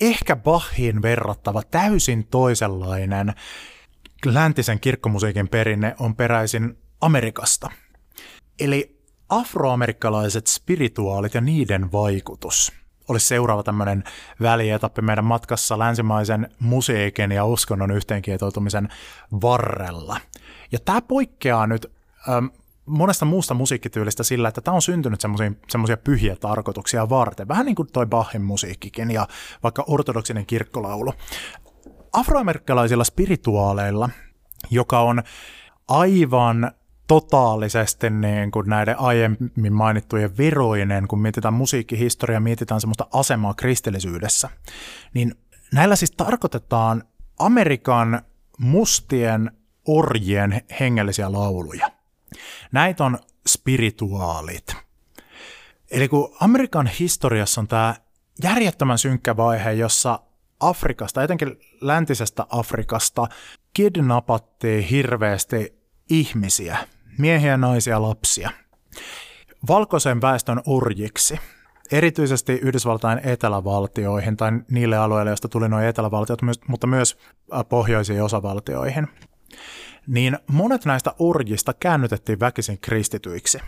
ehkä 0.00 0.36
Bachin 0.36 1.02
verrattava 1.02 1.62
täysin 1.62 2.26
toisenlainen 2.26 3.34
läntisen 4.24 4.80
kirkkomusiikin 4.80 5.48
perinne 5.48 5.94
on 5.98 6.16
peräisin 6.16 6.78
Amerikasta. 7.00 7.70
Eli 8.60 9.02
afroamerikkalaiset 9.28 10.46
spirituaalit 10.46 11.34
ja 11.34 11.40
niiden 11.40 11.92
vaikutus– 11.92 12.72
olisi 13.12 13.26
seuraava 13.26 13.62
tämmöinen 13.62 14.04
välietappi 14.40 15.02
meidän 15.02 15.24
matkassa 15.24 15.78
länsimaisen 15.78 16.48
musiikin 16.60 17.32
ja 17.32 17.44
uskonnon 17.44 17.90
yhteenkietoutumisen 17.90 18.88
varrella. 19.42 20.16
Ja 20.72 20.78
tämä 20.84 21.02
poikkeaa 21.02 21.66
nyt 21.66 21.92
äm, 22.28 22.50
monesta 22.86 23.24
muusta 23.24 23.54
musiikkityylistä 23.54 24.22
sillä, 24.22 24.48
että 24.48 24.60
tämä 24.60 24.74
on 24.74 24.82
syntynyt 24.82 25.20
semmoisia 25.68 25.96
pyhiä 25.96 26.36
tarkoituksia 26.36 27.08
varten. 27.08 27.48
Vähän 27.48 27.66
niin 27.66 27.74
kuin 27.74 27.88
toi 27.92 28.06
Bachin 28.06 28.42
musiikkikin 28.42 29.10
ja 29.10 29.28
vaikka 29.62 29.84
ortodoksinen 29.86 30.46
kirkkolaulu. 30.46 31.14
Afroamerikkalaisilla 32.12 33.04
spirituaaleilla, 33.04 34.08
joka 34.70 35.00
on 35.00 35.22
aivan 35.88 36.72
totaalisesti 37.12 38.10
niin 38.10 38.50
kuin 38.50 38.68
näiden 38.68 38.98
aiemmin 38.98 39.72
mainittujen 39.72 40.36
viroinen, 40.36 41.08
kun 41.08 41.20
mietitään 41.20 41.54
musiikkihistoriaa, 41.54 42.40
mietitään 42.40 42.80
semmoista 42.80 43.06
asemaa 43.12 43.54
kristillisyydessä, 43.54 44.48
niin 45.14 45.34
näillä 45.72 45.96
siis 45.96 46.10
tarkoitetaan 46.10 47.02
Amerikan 47.38 48.22
mustien 48.58 49.50
orjien 49.86 50.60
hengellisiä 50.80 51.32
lauluja. 51.32 51.90
Näitä 52.72 53.04
on 53.04 53.18
spirituaalit. 53.48 54.76
Eli 55.90 56.08
kun 56.08 56.36
Amerikan 56.40 56.86
historiassa 56.86 57.60
on 57.60 57.68
tämä 57.68 57.94
järjettömän 58.42 58.98
synkkä 58.98 59.36
vaihe, 59.36 59.72
jossa 59.72 60.20
Afrikasta, 60.60 61.22
etenkin 61.22 61.56
läntisestä 61.80 62.46
Afrikasta, 62.50 63.26
kidnappattiin 63.74 64.84
hirveästi 64.84 65.82
ihmisiä, 66.10 66.78
miehiä, 67.18 67.56
naisia, 67.56 68.02
lapsia, 68.02 68.50
valkoisen 69.68 70.20
väestön 70.20 70.60
orjiksi, 70.66 71.40
erityisesti 71.92 72.52
Yhdysvaltain 72.52 73.20
etelävaltioihin 73.24 74.36
tai 74.36 74.52
niille 74.70 74.96
alueille, 74.96 75.30
joista 75.30 75.48
tuli 75.48 75.68
nuo 75.68 75.80
etelävaltiot, 75.80 76.40
mutta 76.68 76.86
myös 76.86 77.18
pohjoisiin 77.68 78.22
osavaltioihin, 78.22 79.08
niin 80.06 80.38
monet 80.46 80.84
näistä 80.84 81.14
orjista 81.18 81.72
käännytettiin 81.72 82.40
väkisin 82.40 82.78
kristityiksi. 82.80 83.58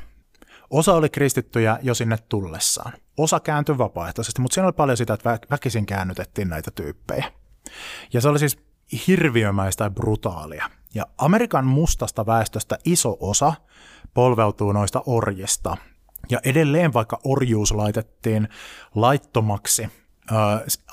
Osa 0.70 0.94
oli 0.94 1.08
kristittyjä 1.08 1.78
jo 1.82 1.94
sinne 1.94 2.16
tullessaan. 2.28 2.92
Osa 3.16 3.40
kääntyi 3.40 3.78
vapaaehtoisesti, 3.78 4.42
mutta 4.42 4.54
siinä 4.54 4.66
oli 4.66 4.72
paljon 4.72 4.96
sitä, 4.96 5.14
että 5.14 5.38
väkisin 5.50 5.86
käännytettiin 5.86 6.48
näitä 6.48 6.70
tyyppejä. 6.70 7.32
Ja 8.12 8.20
se 8.20 8.28
oli 8.28 8.38
siis 8.38 8.58
hirviömäistä 9.06 9.84
ja 9.84 9.90
brutaalia. 9.90 10.70
Ja 10.94 11.06
Amerikan 11.18 11.66
mustasta 11.66 12.26
väestöstä 12.26 12.78
iso 12.84 13.16
osa 13.20 13.52
polveutuu 14.14 14.72
noista 14.72 15.02
orjista. 15.06 15.76
Ja 16.30 16.40
edelleen 16.44 16.92
vaikka 16.92 17.20
orjuus 17.24 17.72
laitettiin 17.72 18.48
laittomaksi 18.94 19.88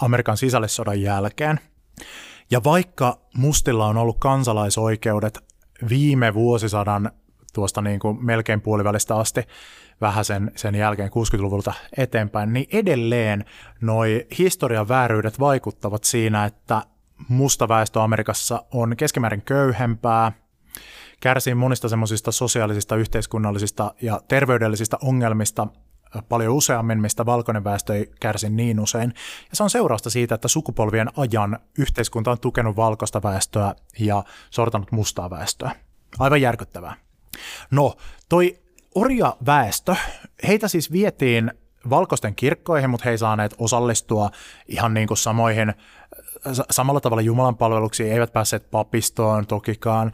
Amerikan 0.01 0.37
sisällissodan 0.37 1.01
jälkeen, 1.01 1.59
ja 2.51 2.63
vaikka 2.63 3.17
mustilla 3.37 3.87
on 3.87 3.97
ollut 3.97 4.17
kansalaisoikeudet 4.19 5.39
viime 5.89 6.33
vuosisadan 6.33 7.11
tuosta 7.53 7.81
niin 7.81 7.99
kuin 7.99 8.25
melkein 8.25 8.61
puolivälistä 8.61 9.15
asti, 9.15 9.41
vähän 10.01 10.25
sen, 10.25 10.51
sen 10.55 10.75
jälkeen 10.75 11.09
60-luvulta 11.09 11.73
eteenpäin, 11.97 12.53
niin 12.53 12.67
edelleen 12.71 13.45
noi 13.81 14.27
historian 14.39 14.87
vääryydet 14.87 15.39
vaikuttavat 15.39 16.03
siinä, 16.03 16.45
että 16.45 16.81
musta 17.27 17.67
väestö 17.67 18.03
Amerikassa 18.03 18.65
on 18.71 18.97
keskimäärin 18.97 19.41
köyhempää, 19.41 20.31
kärsii 21.21 21.55
monista 21.55 21.89
semmoisista 21.89 22.31
sosiaalisista, 22.31 22.95
yhteiskunnallisista 22.95 23.93
ja 24.01 24.21
terveydellisistä 24.27 24.97
ongelmista 25.01 25.67
paljon 26.29 26.55
useammin, 26.55 27.01
mistä 27.01 27.25
valkoinen 27.25 27.63
väestö 27.63 27.95
ei 27.95 28.11
kärsi 28.19 28.49
niin 28.49 28.79
usein. 28.79 29.13
Ja 29.49 29.55
se 29.55 29.63
on 29.63 29.69
seurausta 29.69 30.09
siitä, 30.09 30.35
että 30.35 30.47
sukupolvien 30.47 31.07
ajan 31.17 31.59
yhteiskunta 31.77 32.31
on 32.31 32.39
tukenut 32.39 32.75
valkoista 32.75 33.23
väestöä 33.23 33.75
ja 33.99 34.23
sortanut 34.49 34.91
mustaa 34.91 35.29
väestöä. 35.29 35.71
Aivan 36.19 36.41
järkyttävää. 36.41 36.95
No, 37.71 37.97
toi 38.29 38.59
orjaväestö, 38.95 39.95
heitä 40.47 40.67
siis 40.67 40.91
vietiin 40.91 41.51
valkoisten 41.89 42.35
kirkkoihin, 42.35 42.89
mutta 42.89 43.03
he 43.05 43.11
ei 43.11 43.17
saaneet 43.17 43.55
osallistua 43.57 44.29
ihan 44.67 44.93
niin 44.93 45.07
kuin 45.07 45.17
samoihin, 45.17 45.73
samalla 46.69 47.01
tavalla 47.01 47.21
Jumalan 47.21 47.57
palveluksiin, 47.57 48.13
eivät 48.13 48.33
päässeet 48.33 48.71
papistoon 48.71 49.47
tokikaan, 49.47 50.11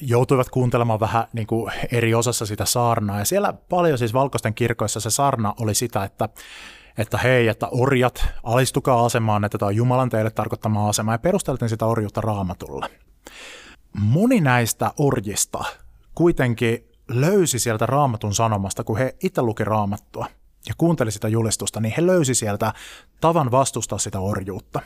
joutuivat 0.00 0.48
kuuntelemaan 0.48 1.00
vähän 1.00 1.24
niin 1.32 1.46
kuin 1.46 1.72
eri 1.92 2.14
osassa 2.14 2.46
sitä 2.46 2.64
saarnaa. 2.64 3.18
Ja 3.18 3.24
siellä 3.24 3.52
paljon 3.52 3.98
siis 3.98 4.14
valkoisten 4.14 4.54
kirkoissa 4.54 5.00
se 5.00 5.10
saarna 5.10 5.54
oli 5.60 5.74
sitä, 5.74 6.04
että 6.04 6.28
että 6.98 7.18
hei, 7.18 7.48
että 7.48 7.68
orjat, 7.70 8.24
alistukaa 8.42 9.04
asemaan, 9.04 9.44
että 9.44 9.58
tämä 9.58 9.66
on 9.66 9.76
Jumalan 9.76 10.08
teille 10.10 10.30
tarkoittama 10.30 10.88
asema, 10.88 11.12
ja 11.12 11.18
perusteltiin 11.18 11.68
sitä 11.68 11.86
orjuutta 11.86 12.20
raamatulla. 12.20 12.86
Moni 13.92 14.40
näistä 14.40 14.92
orjista 14.98 15.64
kuitenkin 16.14 16.88
löysi 17.08 17.58
sieltä 17.58 17.86
raamatun 17.86 18.34
sanomasta, 18.34 18.84
kun 18.84 18.98
he 18.98 19.16
itse 19.22 19.42
luki 19.42 19.64
raamattua 19.64 20.26
ja 20.68 20.74
kuunteli 20.78 21.12
sitä 21.12 21.28
julistusta, 21.28 21.80
niin 21.80 21.94
he 21.96 22.06
löysi 22.06 22.34
sieltä 22.34 22.72
tavan 23.20 23.50
vastustaa 23.50 23.98
sitä 23.98 24.20
orjuutta. 24.20 24.80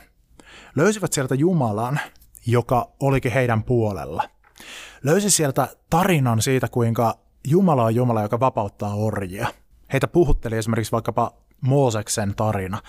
Löysivät 0.75 1.13
sieltä 1.13 1.35
Jumalan, 1.35 1.99
joka 2.47 2.91
olikin 2.99 3.31
heidän 3.31 3.63
puolella. 3.63 4.23
Löysi 5.03 5.29
sieltä 5.29 5.67
tarinan 5.89 6.41
siitä, 6.41 6.67
kuinka 6.67 7.19
Jumala 7.47 7.83
on 7.83 7.95
Jumala, 7.95 8.21
joka 8.21 8.39
vapauttaa 8.39 8.95
orjia. 8.95 9.47
Heitä 9.93 10.07
puhutteli 10.07 10.57
esimerkiksi 10.57 10.91
vaikkapa 10.91 11.31
Mooseksen 11.61 12.35
tarina, 12.35 12.81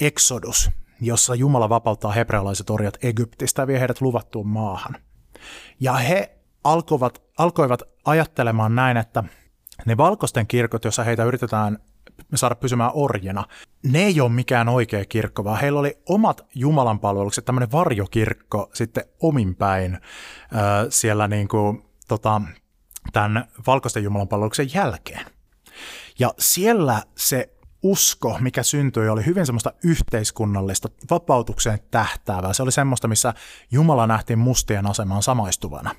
Exodus, 0.00 0.70
jossa 1.00 1.34
Jumala 1.34 1.68
vapauttaa 1.68 2.12
hebrealaiset 2.12 2.70
orjat 2.70 3.04
Egyptistä 3.04 3.62
ja 3.62 3.66
vie 3.66 3.80
heidät 3.80 4.00
luvattuun 4.00 4.48
maahan. 4.48 4.96
Ja 5.80 5.92
he 5.92 6.38
alkoivat, 6.64 7.22
alkoivat 7.38 7.82
ajattelemaan 8.04 8.74
näin, 8.74 8.96
että 8.96 9.24
ne 9.86 9.96
valkoisten 9.96 10.46
kirkot, 10.46 10.84
joissa 10.84 11.04
heitä 11.04 11.24
yritetään 11.24 11.78
saada 12.34 12.54
pysymään 12.54 12.90
orjina, 12.94 13.44
ne 13.82 13.98
ei 13.98 14.20
ole 14.20 14.30
mikään 14.30 14.68
oikea 14.68 15.04
kirkko, 15.04 15.44
vaan 15.44 15.60
heillä 15.60 15.80
oli 15.80 15.98
omat 16.08 16.46
Jumalan 16.54 17.00
palvelukset, 17.00 17.44
tämmöinen 17.44 17.72
varjokirkko 17.72 18.70
sitten 18.74 19.04
ominpäin 19.20 19.94
äh, 19.94 20.00
siellä 20.88 21.28
niin 21.28 21.48
kuin, 21.48 21.82
tota, 22.08 22.42
tämän 23.12 23.44
valkoisten 23.66 24.04
Jumalan 24.04 24.28
palveluksen 24.28 24.74
jälkeen. 24.74 25.26
Ja 26.18 26.34
siellä 26.38 27.02
se 27.16 27.56
usko, 27.82 28.36
mikä 28.40 28.62
syntyi, 28.62 29.08
oli 29.08 29.26
hyvin 29.26 29.46
semmoista 29.46 29.72
yhteiskunnallista, 29.84 30.88
vapautukseen 31.10 31.78
tähtäävää. 31.90 32.52
Se 32.52 32.62
oli 32.62 32.72
semmoista, 32.72 33.08
missä 33.08 33.34
Jumala 33.70 34.06
nähtiin 34.06 34.38
mustien 34.38 34.86
asemaan 34.86 35.22
samaistuvana. 35.22 35.94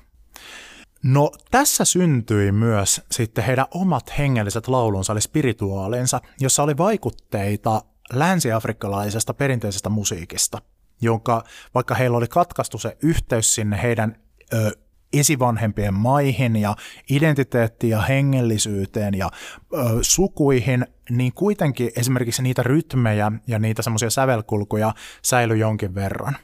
No 1.02 1.30
tässä 1.50 1.84
syntyi 1.84 2.52
myös 2.52 3.00
sitten 3.10 3.44
heidän 3.44 3.66
omat 3.70 4.18
hengelliset 4.18 4.68
laulunsa, 4.68 5.12
eli 5.12 5.20
spirituaalinsa, 5.20 6.20
jossa 6.40 6.62
oli 6.62 6.76
vaikutteita 6.76 7.82
länsiafrikkalaisesta 8.12 9.34
perinteisestä 9.34 9.88
musiikista, 9.88 10.62
jonka 11.00 11.44
vaikka 11.74 11.94
heillä 11.94 12.16
oli 12.16 12.26
katkaistu 12.26 12.78
se 12.78 12.96
yhteys 13.02 13.54
sinne 13.54 13.82
heidän 13.82 14.16
ö, 14.52 14.70
esivanhempien 15.12 15.94
maihin 15.94 16.56
ja 16.56 16.76
identiteettiin 17.10 17.90
ja 17.90 18.00
hengellisyyteen 18.02 19.14
ja 19.14 19.30
ö, 19.74 19.78
sukuihin, 20.02 20.86
niin 21.10 21.32
kuitenkin 21.32 21.90
esimerkiksi 21.96 22.42
niitä 22.42 22.62
rytmejä 22.62 23.32
ja 23.46 23.58
niitä 23.58 23.82
semmoisia 23.82 24.10
sävelkulkuja 24.10 24.94
säilyi 25.22 25.60
jonkin 25.60 25.94
verran. 25.94 26.36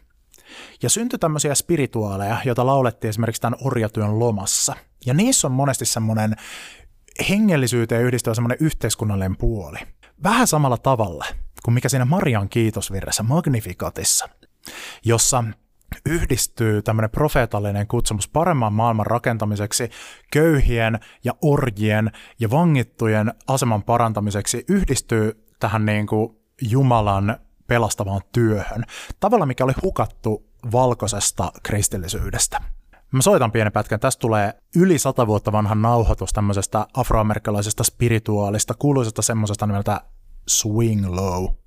Ja 0.82 0.90
syntyi 0.90 1.18
tämmöisiä 1.18 1.54
spirituaaleja, 1.54 2.36
joita 2.44 2.66
laulettiin 2.66 3.08
esimerkiksi 3.08 3.42
tämän 3.42 3.58
orjatyön 3.64 4.18
lomassa. 4.18 4.76
Ja 5.06 5.14
niissä 5.14 5.48
on 5.48 5.52
monesti 5.52 5.84
semmoinen 5.84 6.34
hengellisyyteen 7.28 8.02
yhdistyvä 8.02 8.34
semmoinen 8.34 8.58
yhteiskunnallinen 8.60 9.36
puoli. 9.36 9.78
Vähän 10.22 10.46
samalla 10.46 10.78
tavalla 10.78 11.24
kuin 11.64 11.74
mikä 11.74 11.88
siinä 11.88 12.04
Marian 12.04 12.48
kiitosvirressä 12.48 13.22
Magnificatissa, 13.22 14.28
jossa 15.04 15.44
yhdistyy 16.06 16.82
tämmöinen 16.82 17.10
profeetallinen 17.10 17.86
kutsumus 17.86 18.28
paremman 18.28 18.72
maailman 18.72 19.06
rakentamiseksi, 19.06 19.90
köyhien 20.32 20.98
ja 21.24 21.32
orjien 21.42 22.10
ja 22.40 22.50
vangittujen 22.50 23.32
aseman 23.46 23.82
parantamiseksi, 23.82 24.64
yhdistyy 24.68 25.46
tähän 25.60 25.86
niin 25.86 26.06
kuin 26.06 26.36
Jumalan 26.62 27.36
pelastavaan 27.66 28.20
työhön. 28.32 28.84
Tavalla, 29.20 29.46
mikä 29.46 29.64
oli 29.64 29.72
hukattu 29.82 30.42
valkoisesta 30.72 31.52
kristillisyydestä. 31.62 32.60
Mä 33.12 33.22
soitan 33.22 33.52
pienen 33.52 33.72
pätkän. 33.72 34.00
Tästä 34.00 34.20
tulee 34.20 34.54
yli 34.76 34.98
sata 34.98 35.26
vuotta 35.26 35.52
vanha 35.52 35.74
nauhoitus 35.74 36.32
tämmöisestä 36.32 36.86
afroamerikkalaisesta 36.94 37.84
spirituaalista, 37.84 38.74
kuuluisesta 38.74 39.22
semmoisesta 39.22 39.66
nimeltä 39.66 40.00
Swing 40.48 41.06
Low. 41.06 41.63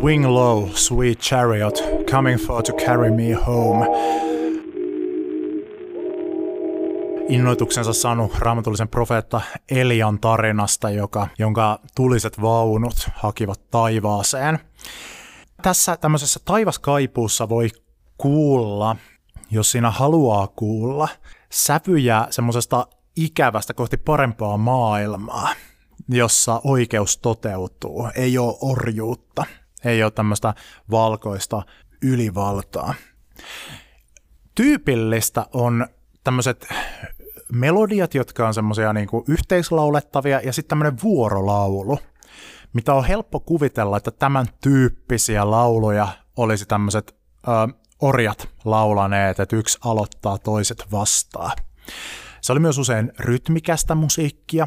Swing 0.00 0.26
low, 0.26 0.68
sweet 0.74 1.18
chariot, 1.18 1.74
coming 2.10 2.38
for 2.38 2.62
to 2.62 2.72
carry 2.72 3.10
me 3.10 3.32
home. 3.32 3.86
Innoituksensa 7.28 7.92
saanut 7.92 8.38
raamatullisen 8.38 8.88
profeetta 8.88 9.40
Elian 9.70 10.20
tarinasta, 10.20 10.90
joka, 10.90 11.28
jonka 11.38 11.80
tuliset 11.94 12.42
vaunut 12.42 13.08
hakivat 13.14 13.70
taivaaseen. 13.70 14.58
Tässä 15.62 15.96
tämmöisessä 15.96 16.40
taivaskaipuussa 16.44 17.48
voi 17.48 17.68
kuulla, 18.18 18.96
jos 19.50 19.70
siinä 19.70 19.90
haluaa 19.90 20.46
kuulla, 20.46 21.08
sävyjä 21.50 22.26
semmoisesta 22.30 22.86
ikävästä 23.16 23.74
kohti 23.74 23.96
parempaa 23.96 24.56
maailmaa, 24.56 25.48
jossa 26.08 26.60
oikeus 26.64 27.18
toteutuu, 27.18 28.08
ei 28.14 28.38
ole 28.38 28.58
orjuutta, 28.60 29.44
ei 29.84 30.02
ole 30.02 30.10
tämmöistä 30.10 30.54
valkoista 30.90 31.62
ylivaltaa. 32.02 32.94
Tyypillistä 34.54 35.46
on 35.52 35.86
tämmöiset 36.24 36.68
melodiat, 37.52 38.14
jotka 38.14 38.46
on 38.46 38.54
semmoisia 38.54 38.92
niin 38.92 39.08
yhteislaulettavia, 39.28 40.40
ja 40.40 40.52
sitten 40.52 40.68
tämmöinen 40.68 40.98
vuorolaulu, 41.02 41.98
mitä 42.72 42.94
on 42.94 43.04
helppo 43.04 43.40
kuvitella, 43.40 43.96
että 43.96 44.10
tämän 44.10 44.46
tyyppisiä 44.60 45.50
lauluja 45.50 46.08
olisi 46.36 46.66
tämmöiset 46.66 47.16
orjat 48.00 48.48
laulaneet, 48.64 49.40
että 49.40 49.56
yksi 49.56 49.78
aloittaa, 49.84 50.38
toiset 50.38 50.84
vastaa. 50.92 51.52
Se 52.40 52.52
oli 52.52 52.60
myös 52.60 52.78
usein 52.78 53.12
rytmikästä 53.18 53.94
musiikkia, 53.94 54.66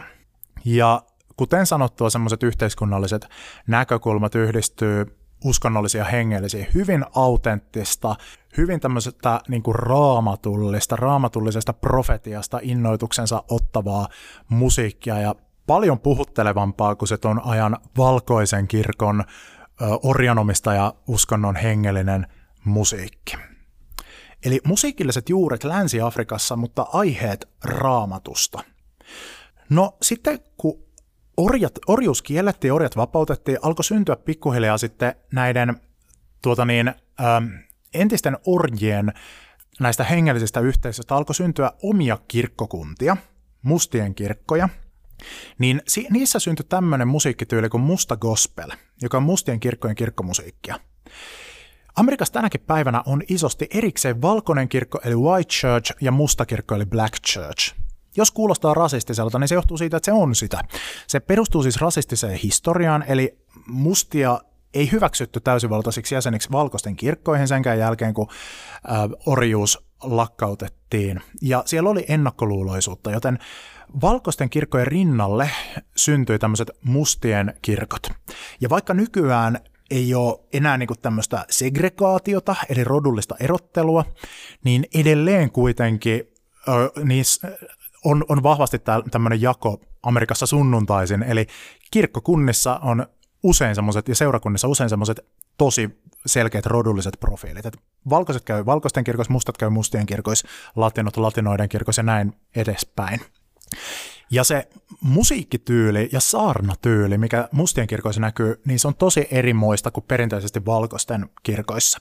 ja 0.66 1.02
kuten 1.42 1.66
sanottua, 1.66 2.10
semmoiset 2.10 2.44
yhteiskunnalliset 2.44 3.28
näkökulmat 3.68 4.36
yhdistyy 4.36 5.18
uskonnollisia 5.46 6.04
hengellisiä, 6.04 6.66
hyvin 6.74 7.06
autenttista, 7.16 8.16
hyvin 8.58 8.80
tämmöisestä 8.80 9.42
niin 9.48 9.64
kuin 9.64 9.76
raamatullista, 9.76 10.96
raamatullisesta 10.96 11.74
profetiasta 11.74 12.60
innoituksensa 12.62 13.44
ottavaa 13.50 14.08
musiikkia 14.50 15.20
ja 15.20 15.36
paljon 15.68 16.00
puhuttelevampaa 16.00 16.96
kuin 16.96 17.10
se 17.10 17.18
ton 17.18 17.42
ajan 17.46 17.78
valkoisen 17.98 18.68
kirkon 18.68 19.24
orjanomista 20.04 20.74
ja 20.74 20.94
uskonnon 21.08 21.56
hengellinen 21.56 22.28
musiikki. 22.66 23.38
Eli 24.46 24.60
musiikilliset 24.68 25.30
juuret 25.30 25.64
Länsi-Afrikassa, 25.64 26.56
mutta 26.56 26.86
aiheet 26.94 27.50
raamatusta. 27.64 28.64
No 29.70 29.98
sitten 30.02 30.40
kun 30.58 30.91
orjat, 31.46 31.80
orjuus 31.88 32.22
kiellettiin, 32.22 32.74
orjat 32.74 32.98
vapautettiin, 32.98 33.58
alkoi 33.62 33.84
syntyä 33.84 34.16
pikkuhiljaa 34.16 34.78
sitten 34.78 35.16
näiden 35.34 35.82
tuota 36.42 36.66
niin, 36.66 36.88
ähm, 36.88 37.46
entisten 37.94 38.38
orjien 38.46 39.14
näistä 39.80 40.04
hengellisistä 40.04 40.60
yhteisöistä 40.60 41.16
alkoi 41.16 41.36
syntyä 41.36 41.72
omia 41.84 42.18
kirkkokuntia, 42.28 43.18
mustien 43.62 44.16
kirkkoja, 44.16 44.70
niin 45.60 45.82
niissä 46.10 46.40
syntyi 46.40 46.66
tämmöinen 46.70 47.08
musiikkityyli 47.08 47.70
kuin 47.70 47.84
musta 47.84 48.18
gospel, 48.18 48.72
joka 49.02 49.18
on 49.18 49.24
mustien 49.24 49.60
kirkkojen 49.60 49.96
kirkkomusiikkia. 49.96 50.80
Amerikassa 51.96 52.34
tänäkin 52.34 52.62
päivänä 52.62 53.04
on 53.06 53.22
isosti 53.30 53.68
erikseen 53.74 54.22
valkoinen 54.22 54.70
kirkko 54.70 55.00
eli 55.04 55.16
white 55.16 55.50
church 55.50 55.94
ja 56.02 56.12
musta 56.12 56.46
kirkko 56.46 56.76
eli 56.76 56.86
black 56.86 57.14
church. 57.28 57.81
Jos 58.18 58.32
kuulostaa 58.32 58.74
rasistiselta, 58.74 59.40
niin 59.40 59.48
se 59.48 59.56
johtuu 59.56 59.78
siitä, 59.78 59.98
että 59.98 60.06
se 60.06 60.14
on 60.14 60.36
sitä. 60.36 60.62
Se 61.08 61.20
perustuu 61.20 61.64
siis 61.64 61.82
rasistiseen 61.82 62.40
historiaan, 62.44 63.04
eli 63.08 63.38
mustia 63.68 64.40
ei 64.74 64.92
hyväksytty 64.92 65.40
täysivaltaisiksi 65.40 66.16
jäseniksi 66.16 66.52
valkoisten 66.52 66.96
kirkkoihin 66.96 67.48
senkään 67.48 67.80
jälkeen, 67.80 68.14
kun 68.14 68.28
äh, 68.30 69.10
orjuus 69.26 69.80
lakkautettiin. 70.04 71.22
Ja 71.42 71.64
siellä 71.66 71.90
oli 71.90 72.06
ennakkoluuloisuutta, 72.08 73.12
joten 73.12 73.40
valkoisten 74.02 74.50
kirkkojen 74.50 74.88
rinnalle 74.88 75.50
syntyi 75.96 76.40
tämmöiset 76.40 76.72
mustien 76.84 77.54
kirkot. 77.62 78.08
Ja 78.62 78.70
vaikka 78.70 78.94
nykyään 78.94 79.60
ei 79.92 80.14
ole 80.14 80.40
enää 80.54 80.78
niin 80.78 80.90
tämmöistä 81.02 81.46
segregaatiota, 81.50 82.56
eli 82.70 82.84
rodullista 82.84 83.36
erottelua, 83.40 84.06
niin 84.64 84.86
edelleen 84.96 85.52
kuitenkin 85.52 86.28
niissä 87.04 87.58
on, 88.06 88.26
on 88.30 88.44
vahvasti 88.44 88.78
tämmöinen 89.12 89.42
jako 89.42 89.82
Amerikassa 90.04 90.46
sunnuntaisin, 90.46 91.24
eli 91.24 91.48
kirkkokunnissa 91.92 92.80
on 92.84 93.06
usein 93.44 93.76
semmoiset, 93.76 94.08
ja 94.08 94.16
seurakunnissa 94.16 94.68
usein 94.68 94.90
semmoiset 94.90 95.20
tosi 95.58 96.02
selkeät 96.26 96.66
rodulliset 96.66 97.18
profiilit. 97.20 97.66
Et 97.66 97.78
valkoiset 98.10 98.44
käy 98.44 98.66
valkoisten 98.66 99.04
kirkoissa, 99.04 99.34
mustat 99.34 99.58
käy 99.58 99.70
mustien 99.70 100.06
kirkoissa, 100.06 100.48
latinot 100.76 101.18
latinoiden 101.18 101.70
kirkoissa 101.70 102.00
ja 102.00 102.04
näin 102.04 102.34
edespäin. 102.56 103.22
Ja 104.32 104.44
se 104.44 104.68
musiikkityyli 105.02 106.10
ja 106.12 106.20
saarnatyyli, 106.20 107.18
mikä 107.18 107.50
mustien 107.52 107.88
kirkoissa 107.88 108.22
näkyy, 108.22 108.62
niin 108.66 108.80
se 108.80 108.88
on 108.88 108.96
tosi 108.96 109.28
erimoista 109.32 109.92
kuin 109.92 110.06
perinteisesti 110.08 110.66
valkoisten 110.66 111.30
kirkoissa. 111.44 112.00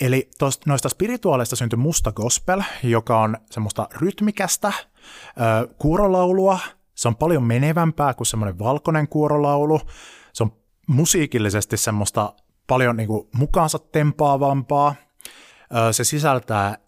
Eli 0.00 0.30
tosta, 0.38 0.64
noista 0.66 0.88
spirituaaleista 0.88 1.56
syntyi 1.56 1.76
musta 1.76 2.12
gospel, 2.12 2.62
joka 2.82 3.20
on 3.20 3.36
semmoista 3.50 3.88
rytmikästä 3.92 4.72
kuorolaulua. 5.78 6.58
Se 6.94 7.08
on 7.08 7.16
paljon 7.16 7.42
menevämpää 7.42 8.14
kuin 8.14 8.26
semmoinen 8.26 8.58
valkoinen 8.58 9.08
kuorolaulu. 9.08 9.80
Se 10.32 10.42
on 10.42 10.52
musiikillisesti 10.86 11.76
semmoista 11.76 12.34
paljon 12.66 12.96
niin 12.96 13.06
kuin, 13.06 13.28
mukaansa 13.32 13.78
tempaavampaa. 13.78 14.94
Se 15.92 16.04
sisältää 16.04 16.78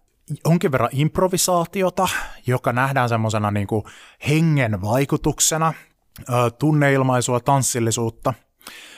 jonkin 0.45 0.71
verran 0.71 0.89
improvisaatiota, 0.91 2.07
joka 2.47 2.73
nähdään 2.73 3.09
semmoisena 3.09 3.51
niin 3.51 3.67
kuin 3.67 3.83
hengen 4.27 4.81
vaikutuksena. 4.81 5.73
Tunneilmaisua, 6.59 7.39
tanssillisuutta 7.39 8.33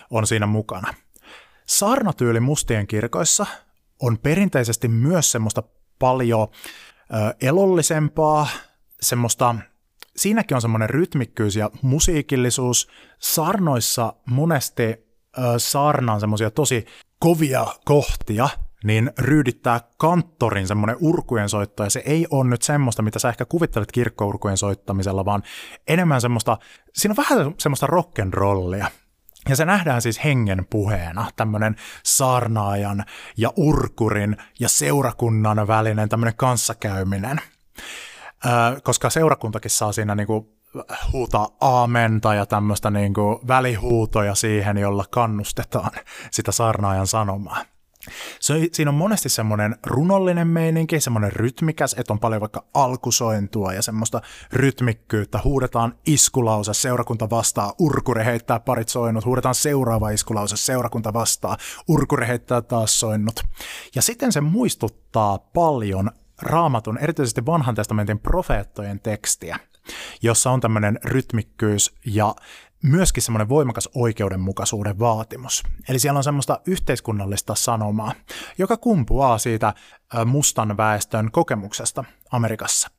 on 0.09 0.27
siinä 0.27 0.45
mukana. 0.45 0.93
Saarnatyyli 1.65 2.39
mustien 2.39 2.87
kirkoissa 2.87 3.45
on 4.01 4.17
perinteisesti 4.17 4.87
myös 4.87 5.31
semmoista 5.31 5.63
paljon 5.99 6.47
elollisempaa, 7.41 8.47
semmoista, 9.01 9.55
siinäkin 10.15 10.55
on 10.55 10.61
semmoinen 10.61 10.89
rytmikkyys 10.89 11.55
ja 11.55 11.69
musiikillisuus. 11.81 12.89
Saarnoissa 13.19 14.13
monesti 14.25 14.83
ö, 14.83 15.41
saarnaan 15.57 16.19
semmoisia 16.19 16.51
tosi 16.51 16.85
kovia 17.19 17.67
kohtia, 17.85 18.49
niin 18.83 19.11
ryydittää 19.17 19.81
kanttorin 19.97 20.67
semmoinen 20.67 20.97
urkujen 20.99 21.49
soitto, 21.49 21.83
ja 21.83 21.89
se 21.89 22.03
ei 22.05 22.27
ole 22.29 22.49
nyt 22.49 22.61
semmoista, 22.61 23.01
mitä 23.01 23.19
sä 23.19 23.29
ehkä 23.29 23.45
kuvittelet 23.45 23.91
kirkkourkujen 23.91 24.57
soittamisella, 24.57 25.25
vaan 25.25 25.43
enemmän 25.87 26.21
semmoista, 26.21 26.57
siinä 26.93 27.13
on 27.17 27.25
vähän 27.29 27.53
semmoista 27.57 27.87
rock'n'rollia. 27.87 28.85
Ja 29.49 29.55
se 29.55 29.65
nähdään 29.65 30.01
siis 30.01 30.23
hengen 30.23 30.65
puheena, 30.69 31.31
tämmöinen 31.35 31.75
saarnaajan 32.03 33.05
ja 33.37 33.53
urkurin 33.55 34.37
ja 34.59 34.69
seurakunnan 34.69 35.67
välinen 35.67 36.09
tämmöinen 36.09 36.35
kanssakäyminen. 36.35 37.41
Koska 38.83 39.09
seurakuntakin 39.09 39.71
saa 39.71 39.91
siinä 39.91 40.15
niinku 40.15 40.59
huutaa 41.13 41.49
aamenta 41.61 42.33
ja 42.33 42.45
tämmöistä 42.45 42.89
niinku 42.89 43.41
välihuutoja 43.47 44.35
siihen, 44.35 44.77
jolla 44.77 45.05
kannustetaan 45.11 45.91
sitä 46.31 46.51
saarnaajan 46.51 47.07
sanomaa. 47.07 47.65
Se, 48.39 48.67
siinä 48.71 48.91
on 48.91 48.95
monesti 48.95 49.29
semmoinen 49.29 49.75
runollinen 49.85 50.47
meininki, 50.47 50.99
semmoinen 50.99 51.33
rytmikäs, 51.33 51.95
että 51.99 52.13
on 52.13 52.19
paljon 52.19 52.41
vaikka 52.41 52.65
alkusointua 52.73 53.73
ja 53.73 53.81
semmoista 53.81 54.21
rytmikkyyttä. 54.53 55.39
Huudetaan 55.43 55.95
iskulause, 56.07 56.73
seurakunta 56.73 57.29
vastaa, 57.29 57.73
urkure 57.79 58.25
heittää 58.25 58.59
parit 58.59 58.89
soinnut, 58.89 59.25
huudetaan 59.25 59.55
seuraava 59.55 60.09
iskulause, 60.09 60.57
seurakunta 60.57 61.13
vastaa, 61.13 61.57
urkure 61.87 62.27
heittää 62.27 62.61
taas 62.61 62.99
soinnut. 62.99 63.43
Ja 63.95 64.01
sitten 64.01 64.31
se 64.31 64.41
muistuttaa 64.41 65.37
paljon 65.37 66.11
raamatun, 66.41 66.97
erityisesti 66.97 67.45
vanhan 67.45 67.75
testamentin 67.75 68.19
profeettojen 68.19 68.99
tekstiä, 68.99 69.59
jossa 70.21 70.51
on 70.51 70.61
tämmöinen 70.61 70.99
rytmikkyys 71.03 71.95
ja 72.05 72.35
myöskin 72.83 73.23
semmoinen 73.23 73.49
voimakas 73.49 73.89
oikeudenmukaisuuden 73.95 74.99
vaatimus. 74.99 75.63
Eli 75.89 75.99
siellä 75.99 76.17
on 76.17 76.23
semmoista 76.23 76.59
yhteiskunnallista 76.67 77.55
sanomaa, 77.55 78.13
joka 78.57 78.77
kumpuaa 78.77 79.37
siitä 79.37 79.73
mustan 80.25 80.77
väestön 80.77 81.31
kokemuksesta 81.31 82.03
Amerikassa. 82.31 82.89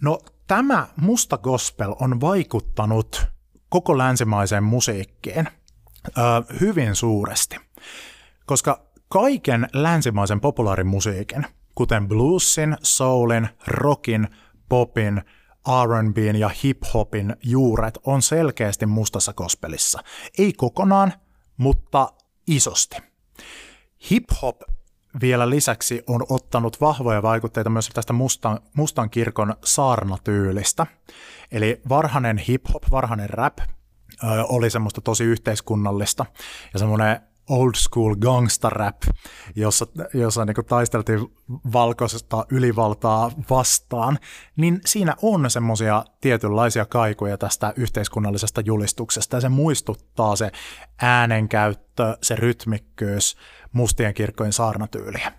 No 0.00 0.18
tämä 0.46 0.88
musta 0.96 1.38
gospel 1.38 1.94
on 2.00 2.20
vaikuttanut 2.20 3.26
koko 3.68 3.98
länsimaiseen 3.98 4.64
musiikkiin 4.64 5.48
ö, 6.06 6.10
hyvin 6.60 6.94
suuresti, 6.94 7.56
koska 8.46 8.86
kaiken 9.08 9.68
länsimaisen 9.72 10.40
populaarimusiikin, 10.40 11.46
kuten 11.74 12.08
bluesin, 12.08 12.76
soulin, 12.82 13.48
rockin, 13.66 14.28
popin, 14.68 15.22
R&Bn 15.86 16.36
ja 16.38 16.48
hip-hopin 16.48 17.36
juuret 17.42 17.98
on 18.06 18.22
selkeästi 18.22 18.86
mustassa 18.86 19.32
gospelissa. 19.32 20.02
Ei 20.38 20.52
kokonaan, 20.52 21.12
mutta 21.56 22.12
isosti. 22.46 22.96
Hip-hop 24.10 24.60
vielä 25.20 25.50
lisäksi 25.50 26.02
on 26.06 26.26
ottanut 26.28 26.80
vahvoja 26.80 27.22
vaikutteita 27.22 27.70
myös 27.70 27.88
tästä 27.88 28.12
mustan, 28.12 28.58
mustan 28.74 29.10
kirkon 29.10 29.54
saarnatyylistä. 29.64 30.86
Eli 31.52 31.80
varhainen 31.88 32.38
hip-hop, 32.38 32.90
varhainen 32.90 33.30
rap 33.30 33.58
oli 34.48 34.70
semmoista 34.70 35.00
tosi 35.00 35.24
yhteiskunnallista 35.24 36.26
ja 36.72 36.78
semmoinen 36.78 37.20
old 37.52 37.74
school 37.74 38.14
gangsta 38.16 38.70
rap, 38.70 39.02
jossa, 39.56 39.86
jossa 40.14 40.44
niin 40.44 40.66
taisteltiin 40.68 41.20
valkoisesta 41.72 42.46
ylivaltaa 42.50 43.30
vastaan, 43.50 44.18
niin 44.56 44.80
siinä 44.86 45.16
on 45.22 45.50
semmoisia 45.50 46.04
tietynlaisia 46.20 46.86
kaikuja 46.86 47.38
tästä 47.38 47.72
yhteiskunnallisesta 47.76 48.60
julistuksesta, 48.60 49.36
ja 49.36 49.40
se 49.40 49.48
muistuttaa 49.48 50.36
se 50.36 50.50
äänenkäyttö, 51.02 52.16
se 52.22 52.36
rytmikkyys 52.36 53.36
mustien 53.72 54.14
kirkkojen 54.14 54.52
saarnatyyliä. 54.52 55.32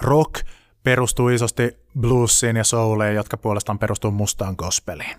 Rock 0.00 0.46
perustuu 0.82 1.28
isosti 1.28 1.76
bluesiin 2.00 2.56
ja 2.56 2.64
souliin, 2.64 3.14
jotka 3.14 3.36
puolestaan 3.36 3.78
perustuu 3.78 4.10
mustaan 4.10 4.54
gospeliin. 4.58 5.16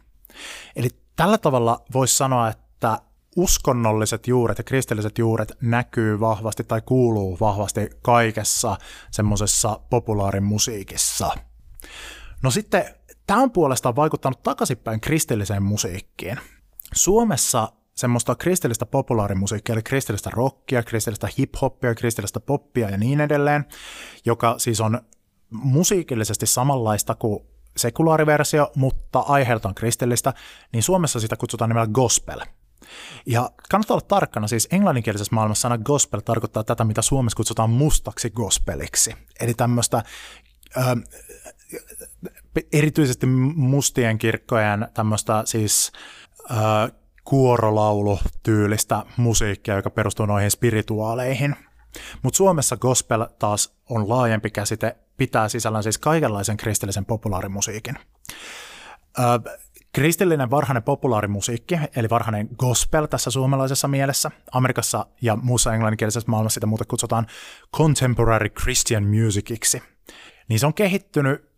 Eli 0.75 0.89
tällä 1.15 1.37
tavalla 1.37 1.81
voisi 1.93 2.17
sanoa, 2.17 2.49
että 2.49 2.99
uskonnolliset 3.37 4.27
juuret 4.27 4.57
ja 4.57 4.63
kristilliset 4.63 5.17
juuret 5.17 5.53
näkyy 5.61 6.19
vahvasti 6.19 6.63
tai 6.63 6.81
kuuluu 6.81 7.37
vahvasti 7.39 7.89
kaikessa 8.01 8.77
semmoisessa 9.11 9.79
populaarimusiikissa. 9.89 11.31
No 12.43 12.51
sitten 12.51 12.85
tämä 13.27 13.41
on 13.41 13.51
puolestaan 13.51 13.95
vaikuttanut 13.95 14.43
takaisinpäin 14.43 15.01
kristilliseen 15.01 15.63
musiikkiin. 15.63 16.39
Suomessa 16.93 17.71
semmoista 17.95 18.35
kristillistä 18.35 18.85
populaarimusiikkia, 18.85 19.73
eli 19.73 19.83
kristillistä 19.83 20.29
rockia, 20.33 20.83
kristillistä 20.83 21.27
hip-hoppia, 21.27 21.95
kristillistä 21.95 22.39
poppia 22.39 22.89
ja 22.89 22.97
niin 22.97 23.21
edelleen, 23.21 23.65
joka 24.25 24.55
siis 24.57 24.81
on 24.81 25.01
musiikillisesti 25.49 26.45
samanlaista 26.45 27.15
kuin 27.15 27.39
sekulaariversio, 27.77 28.71
mutta 28.75 29.19
aiheeltaan 29.19 29.75
kristillistä, 29.75 30.33
niin 30.73 30.83
Suomessa 30.83 31.19
sitä 31.19 31.35
kutsutaan 31.35 31.69
nimellä 31.69 31.87
gospel– 31.87 32.41
ja 33.25 33.51
kannattaa 33.69 33.95
olla 33.95 34.05
tarkkana, 34.07 34.47
siis 34.47 34.67
englanninkielisessä 34.71 35.35
maailmassa 35.35 35.61
sana 35.61 35.77
gospel 35.77 36.19
tarkoittaa 36.19 36.63
tätä, 36.63 36.83
mitä 36.83 37.01
Suomessa 37.01 37.37
kutsutaan 37.37 37.69
mustaksi 37.69 38.29
gospeliksi. 38.29 39.13
Eli 39.39 39.53
tämmöistä 39.53 40.03
ö, 40.77 40.81
erityisesti 42.73 43.25
mustien 43.55 44.17
kirkkojen 44.17 44.87
tämmöistä 44.93 45.41
siis 45.45 45.91
ö, 46.51 46.55
kuorolaulu-tyylistä 47.23 49.03
musiikkia, 49.17 49.75
joka 49.75 49.89
perustuu 49.89 50.25
noihin 50.25 50.51
spirituaaleihin. 50.51 51.55
Mutta 52.21 52.37
Suomessa 52.37 52.77
gospel 52.77 53.25
taas 53.39 53.77
on 53.89 54.09
laajempi 54.09 54.49
käsite, 54.49 54.97
pitää 55.17 55.49
sisällään 55.49 55.83
siis 55.83 55.97
kaikenlaisen 55.97 56.57
kristillisen 56.57 57.05
populaarimusiikin. 57.05 57.95
Ö, 59.19 59.23
Kristillinen 59.97 60.49
varhainen 60.49 60.83
populaarimusiikki, 60.83 61.79
eli 61.95 62.09
varhainen 62.09 62.49
gospel 62.57 63.05
tässä 63.05 63.31
suomalaisessa 63.31 63.87
mielessä, 63.87 64.31
Amerikassa 64.51 65.05
ja 65.21 65.35
muussa 65.35 65.73
englanninkielisessä 65.73 66.31
maailmassa 66.31 66.53
sitä 66.53 66.67
muuten 66.67 66.87
kutsutaan 66.87 67.27
contemporary 67.77 68.49
Christian 68.49 69.03
musiciksi, 69.03 69.83
niin 70.49 70.59
se 70.59 70.65
on 70.65 70.73
kehittynyt 70.73 71.49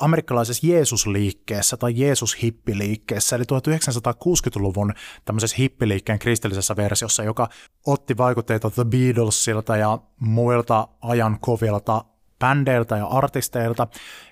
amerikkalaisessa 0.00 0.66
Jeesusliikkeessä 0.66 1.76
tai 1.76 1.92
Jeesus-hippiliikkeessä, 1.96 3.36
eli 3.36 3.44
1960-luvun 3.44 4.94
tämmöisessä 5.24 5.56
hippiliikkeen 5.58 6.18
kristillisessä 6.18 6.76
versiossa, 6.76 7.22
joka 7.22 7.48
otti 7.86 8.16
vaikutteita 8.16 8.70
The 8.70 8.84
Beatlesilta 8.84 9.76
ja 9.76 9.98
muilta 10.20 10.88
ajan 11.00 11.40
kovilta 11.40 12.04
bändeiltä 12.38 12.96
ja 12.96 13.06
artisteilta 13.06 13.88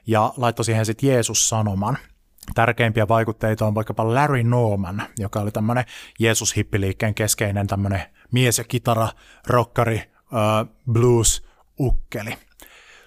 ja 0.07 0.33
laittoi 0.37 0.65
siihen 0.65 0.87
sitten 0.87 1.09
Jeesus-sanoman– 1.09 1.99
tärkeimpiä 2.55 3.09
vaikutteita 3.09 3.67
on 3.67 3.75
vaikkapa 3.75 4.15
Larry 4.15 4.43
Norman, 4.43 5.03
joka 5.19 5.41
oli 5.41 5.51
tämmöinen 5.51 5.85
Jeesus-hippiliikkeen 6.19 7.15
keskeinen 7.15 7.67
tämmöinen 7.67 8.03
mies- 8.33 8.59
ja 8.59 8.65
kitara, 8.65 9.09
rockari, 9.47 10.03
uh, 10.23 10.93
blues, 10.93 11.49
ukkeli. 11.81 12.35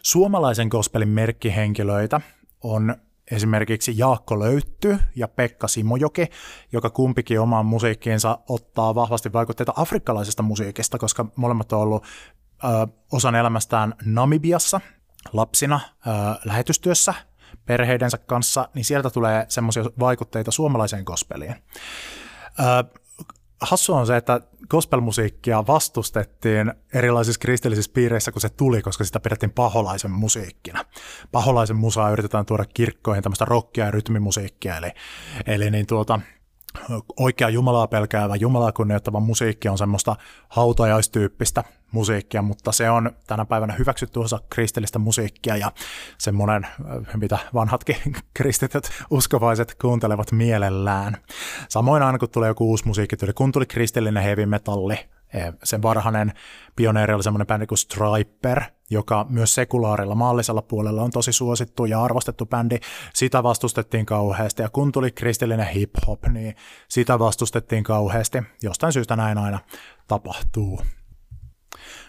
Suomalaisen 0.01 0.67
gospelin 0.67 1.09
merkkihenkilöitä 1.09 2.21
on 2.63 2.95
esimerkiksi 3.31 3.97
Jaakko 3.97 4.39
Löytty 4.39 4.97
ja 5.15 5.27
Pekka 5.27 5.67
Simojoki, 5.67 6.27
joka 6.71 6.89
kumpikin 6.89 7.39
omaan 7.39 7.65
musiikkiinsa 7.65 8.39
ottaa 8.49 8.95
vahvasti 8.95 9.33
vaikutteita 9.33 9.73
afrikkalaisesta 9.75 10.43
musiikista, 10.43 10.97
koska 10.97 11.25
molemmat 11.35 11.73
on 11.73 11.79
ollut 11.79 12.03
ö, 12.63 12.67
osan 13.11 13.35
elämästään 13.35 13.93
Namibiassa 14.05 14.81
lapsina 15.33 15.79
ö, 15.85 16.09
lähetystyössä– 16.45 17.13
perheidensä 17.65 18.17
kanssa, 18.17 18.69
niin 18.73 18.85
sieltä 18.85 19.09
tulee 19.09 19.45
semmoisia 19.47 19.83
vaikutteita 19.99 20.51
suomalaiseen 20.51 21.03
gospeliin. 21.03 21.55
Ö, 22.59 22.99
hassu 23.61 23.93
on 23.93 24.07
se, 24.07 24.17
että 24.17 24.41
gospelmusiikkia 24.69 25.67
vastustettiin 25.67 26.73
erilaisissa 26.93 27.39
kristillisissä 27.39 27.91
piireissä, 27.93 28.31
kun 28.31 28.41
se 28.41 28.49
tuli, 28.49 28.81
koska 28.81 29.03
sitä 29.03 29.19
pidettiin 29.19 29.51
paholaisen 29.51 30.11
musiikkina. 30.11 30.85
Paholaisen 31.31 31.77
musaa 31.77 32.11
yritetään 32.11 32.45
tuoda 32.45 32.65
kirkkoihin 32.73 33.23
tämmöistä 33.23 33.45
rockia 33.45 33.85
ja 33.85 33.91
rytmimusiikkia, 33.91 34.77
eli, 34.77 34.91
eli 35.45 35.71
niin 35.71 35.87
tuota, 35.87 36.19
oikea 37.19 37.49
Jumalaa 37.49 37.87
pelkäävä, 37.87 38.35
Jumalaa 38.35 38.71
kunnioittava 38.71 39.19
musiikki 39.19 39.69
on 39.69 39.77
semmoista 39.77 40.15
hautajaistyyppistä 40.49 41.63
musiikkia, 41.91 42.41
mutta 42.41 42.71
se 42.71 42.89
on 42.89 43.11
tänä 43.27 43.45
päivänä 43.45 43.73
hyväksytty 43.73 44.19
osa 44.19 44.39
kristillistä 44.49 44.99
musiikkia 44.99 45.57
ja 45.57 45.71
semmoinen, 46.17 46.67
mitä 47.15 47.37
vanhatkin 47.53 47.97
kristityt 48.33 48.89
uskovaiset 49.09 49.75
kuuntelevat 49.81 50.31
mielellään. 50.31 51.17
Samoin 51.69 52.03
aina 52.03 52.17
kun 52.17 52.29
tulee 52.29 52.47
joku 52.47 52.69
uusi 52.69 52.87
musiikkityyli, 52.87 53.33
kun 53.33 53.51
tuli 53.51 53.65
kristillinen 53.65 54.23
heavy 54.23 54.45
metalli, 54.45 54.97
Eh, 55.33 55.53
sen 55.63 55.81
varhainen 55.81 56.33
pioneeri 56.75 57.13
oli 57.13 57.23
semmoinen 57.23 57.47
bändi 57.47 57.67
kuin 57.67 57.77
Striper, 57.77 58.61
joka 58.91 59.25
myös 59.29 59.55
sekulaarilla 59.55 60.15
maallisella 60.15 60.61
puolella 60.61 61.01
on 61.01 61.11
tosi 61.11 61.33
suosittu 61.33 61.85
ja 61.85 62.03
arvostettu 62.03 62.45
bändi. 62.45 62.79
Sitä 63.13 63.43
vastustettiin 63.43 64.05
kauheasti 64.05 64.61
ja 64.61 64.69
kun 64.69 64.91
tuli 64.91 65.11
kristillinen 65.11 65.67
hip-hop, 65.67 66.27
niin 66.29 66.55
sitä 66.87 67.19
vastustettiin 67.19 67.83
kauheasti. 67.83 68.37
Jostain 68.63 68.93
syystä 68.93 69.15
näin 69.15 69.37
aina 69.37 69.59
tapahtuu. 70.07 70.81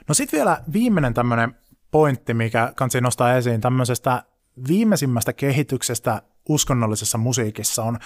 No 0.09 0.15
sitten 0.15 0.39
vielä 0.39 0.63
viimeinen 0.73 1.15
tämmöinen 1.15 1.55
pointti, 1.91 2.35
mikä 2.35 2.73
kansi 2.77 3.01
nostaa 3.01 3.35
esiin 3.35 3.61
tämmöisestä 3.61 4.23
viimeisimmästä 4.69 5.33
kehityksestä 5.33 6.23
uskonnollisessa 6.49 7.19
musiikissa 7.19 7.85
on 7.85 7.99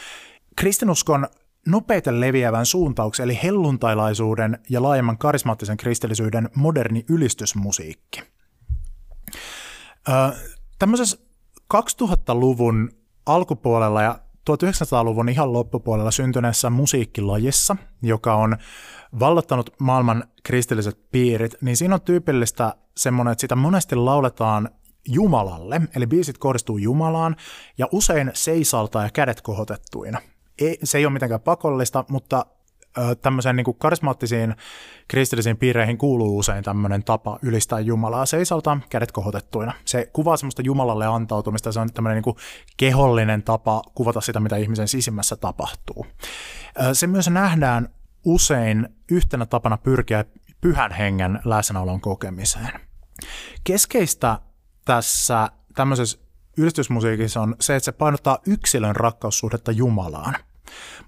kristinuskon 0.57 1.27
nopeiten 1.67 2.21
leviävän 2.21 2.67
suuntauksen 2.67 3.25
eli 3.25 3.39
helluntailaisuuden 3.43 4.59
ja 4.71 4.83
laajemman 4.83 5.19
karismaattisen 5.19 5.77
kristillisyyden 5.77 6.51
moderni 6.55 7.05
ylistysmusiikki. 7.11 8.36
Tämmöisessä 10.79 11.19
2000-luvun 11.75 12.91
alkupuolella 13.27 14.03
ja 14.03 14.19
1900-luvun 14.51 15.29
ihan 15.29 15.53
loppupuolella 15.53 16.11
syntyneessä 16.11 16.71
musiikkilajissa, 16.71 17.77
joka 18.03 18.35
on 18.35 18.57
vallottanut 19.21 19.71
maailman 19.81 20.25
kristilliset 20.43 21.11
piirit, 21.11 21.55
niin 21.61 21.77
siinä 21.77 21.95
on 21.95 22.01
tyypillistä 22.01 22.75
semmoinen, 22.97 23.33
että 23.33 23.41
sitä 23.41 23.57
monesti 23.57 23.97
lauletaan 23.97 24.69
Jumalalle, 25.09 25.81
eli 25.97 26.07
biisit 26.07 26.39
kohdistuu 26.39 26.79
Jumalaan, 26.79 27.37
ja 27.79 27.87
usein 27.93 28.31
seisalta 28.35 29.03
ja 29.03 29.11
kädet 29.11 29.41
kohotettuina– 29.43 30.21
ei, 30.59 30.79
se 30.85 30.99
ei 30.99 31.07
ole 31.07 31.13
mitenkään 31.13 31.41
pakollista, 31.41 32.05
mutta 32.09 32.47
tämmöiseen 33.23 33.57
niin 33.57 33.65
kuin 33.65 33.77
karismaattisiin 33.79 34.55
kristillisiin 35.09 35.57
piireihin 35.57 35.99
kuuluu 35.99 36.39
usein 36.39 36.65
tämmöinen 36.65 37.05
tapa 37.05 37.39
ylistää 37.43 37.81
Jumalaa 37.81 38.27
seisalta 38.27 38.79
kädet 38.91 39.13
kohotettuina. 39.13 39.73
Se 39.85 40.11
kuvaa 40.13 40.37
semmoista 40.37 40.63
Jumalalle 40.63 41.07
antautumista, 41.07 41.73
se 41.73 41.81
on 41.81 41.93
tämmöinen 41.93 42.17
niin 42.17 42.23
kuin 42.23 42.37
kehollinen 42.77 43.43
tapa 43.43 43.83
kuvata 43.95 44.21
sitä, 44.21 44.41
mitä 44.41 44.57
ihmisen 44.57 44.89
sisimmässä 44.89 45.37
tapahtuu. 45.37 46.07
Se 46.93 47.07
myös 47.07 47.29
nähdään 47.29 47.89
usein 48.25 48.89
yhtenä 49.11 49.47
tapana 49.47 49.77
pyrkiä 49.77 50.25
pyhän 50.61 50.93
hengen 50.93 51.41
läsnäolon 51.45 52.01
kokemiseen. 52.01 52.81
Keskeistä 53.65 54.39
tässä 54.85 55.49
tämmöisessä 55.75 56.19
ylistysmusiikissa 56.57 57.41
on 57.41 57.57
se, 57.61 57.77
että 57.77 57.85
se 57.85 57.93
painottaa 57.93 58.39
yksilön 58.47 58.97
rakkaussuhdetta 58.97 59.73
Jumalaan. 59.73 60.35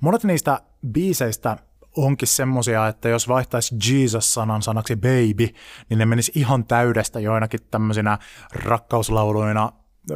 Monet 0.00 0.24
niistä 0.24 0.60
biiseistä 0.92 1.56
onkin 2.04 2.28
semmosia, 2.28 2.88
että 2.88 3.08
jos 3.08 3.28
vaihtaisi 3.28 3.76
Jesus-sanan 3.90 4.62
sanaksi 4.62 4.96
baby, 4.96 5.48
niin 5.90 5.98
ne 5.98 6.06
menisi 6.06 6.32
ihan 6.34 6.64
täydestä 6.64 7.20
joinakin 7.20 7.60
tämmöisinä 7.70 8.18
rakkauslauluina 8.52 9.72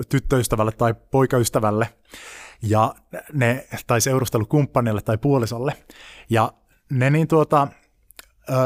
tyttöystävälle 0.09 0.73
tai 0.73 0.95
poikaystävälle 1.11 1.89
ja 2.63 2.95
ne, 3.33 3.67
tai 3.87 4.01
seurustelukumppanille 4.01 5.01
tai 5.01 5.19
puolisolle. 5.19 5.77
Ja 6.31 6.53
ne 6.91 7.11
niin 7.11 7.29
tuota, 7.29 7.69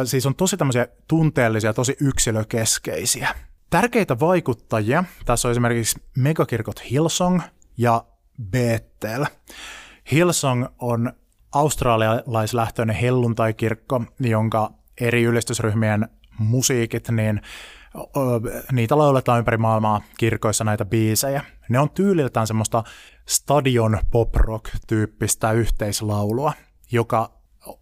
siis 0.04 0.26
on 0.26 0.34
tosi 0.34 0.56
tämmöisiä 0.56 0.88
tunteellisia, 1.08 1.72
tosi 1.72 1.96
yksilökeskeisiä. 2.00 3.28
Tärkeitä 3.70 4.20
vaikuttajia 4.20 5.04
tässä 5.24 5.48
on 5.48 5.52
esimerkiksi 5.52 6.02
megakirkot 6.16 6.90
Hillsong 6.90 7.40
ja 7.78 8.04
Bethel. 8.50 9.26
Hillsong 10.12 10.66
on 10.78 11.12
australialaislähtöinen 11.52 12.96
helluntaikirkko, 12.96 14.02
jonka 14.20 14.70
eri 15.00 15.22
ylistysryhmien 15.22 16.08
musiikit, 16.38 17.08
niin 17.08 17.40
niitä 18.72 18.98
lauletaan 18.98 19.38
ympäri 19.38 19.56
maailmaa 19.56 20.02
kirkoissa 20.18 20.64
näitä 20.64 20.84
biisejä. 20.84 21.44
Ne 21.68 21.78
on 21.78 21.90
tyyliltään 21.90 22.46
semmoista 22.46 22.84
stadion 23.26 23.98
pop 24.10 24.34
rock 24.34 24.70
tyyppistä 24.86 25.52
yhteislaulua, 25.52 26.52
joka 26.92 27.30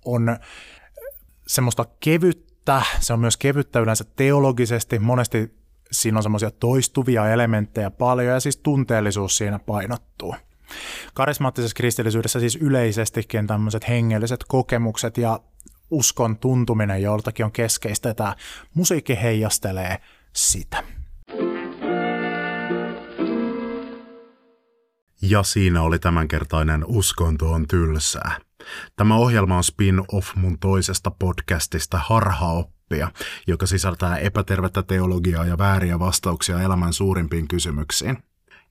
on 0.04 0.36
semmoista 1.46 1.84
kevyttä, 2.00 2.82
se 3.00 3.12
on 3.12 3.20
myös 3.20 3.36
kevyttä 3.36 3.80
yleensä 3.80 4.04
teologisesti, 4.16 4.98
monesti 4.98 5.58
siinä 5.92 6.18
on 6.18 6.22
semmoisia 6.22 6.50
toistuvia 6.50 7.28
elementtejä 7.28 7.90
paljon 7.90 8.32
ja 8.32 8.40
siis 8.40 8.56
tunteellisuus 8.56 9.36
siinä 9.36 9.58
painottuu. 9.58 10.34
Karismaattisessa 11.14 11.74
kristillisyydessä 11.76 12.40
siis 12.40 12.56
yleisestikin 12.56 13.46
tämmöiset 13.46 13.88
hengelliset 13.88 14.44
kokemukset 14.48 15.18
ja 15.18 15.40
uskon 15.90 16.38
tuntuminen 16.38 17.02
joltakin 17.02 17.44
on 17.44 17.52
keskeistä, 17.52 18.14
tämä 18.14 18.36
musiikki 18.74 19.22
heijastelee 19.22 19.98
sitä. 20.32 20.84
Ja 25.22 25.42
siinä 25.42 25.82
oli 25.82 25.98
tämänkertainen 25.98 26.84
Uskonto 26.86 27.52
on 27.52 27.68
tylsää. 27.68 28.38
Tämä 28.96 29.16
ohjelma 29.16 29.56
on 29.56 29.64
spin-off 29.64 30.36
mun 30.36 30.58
toisesta 30.58 31.10
podcastista 31.10 31.98
Harhaoppia, 31.98 33.10
joka 33.46 33.66
sisältää 33.66 34.16
epätervettä 34.16 34.82
teologiaa 34.82 35.44
ja 35.44 35.58
vääriä 35.58 35.98
vastauksia 35.98 36.60
elämän 36.60 36.92
suurimpiin 36.92 37.48
kysymyksiin. 37.48 38.18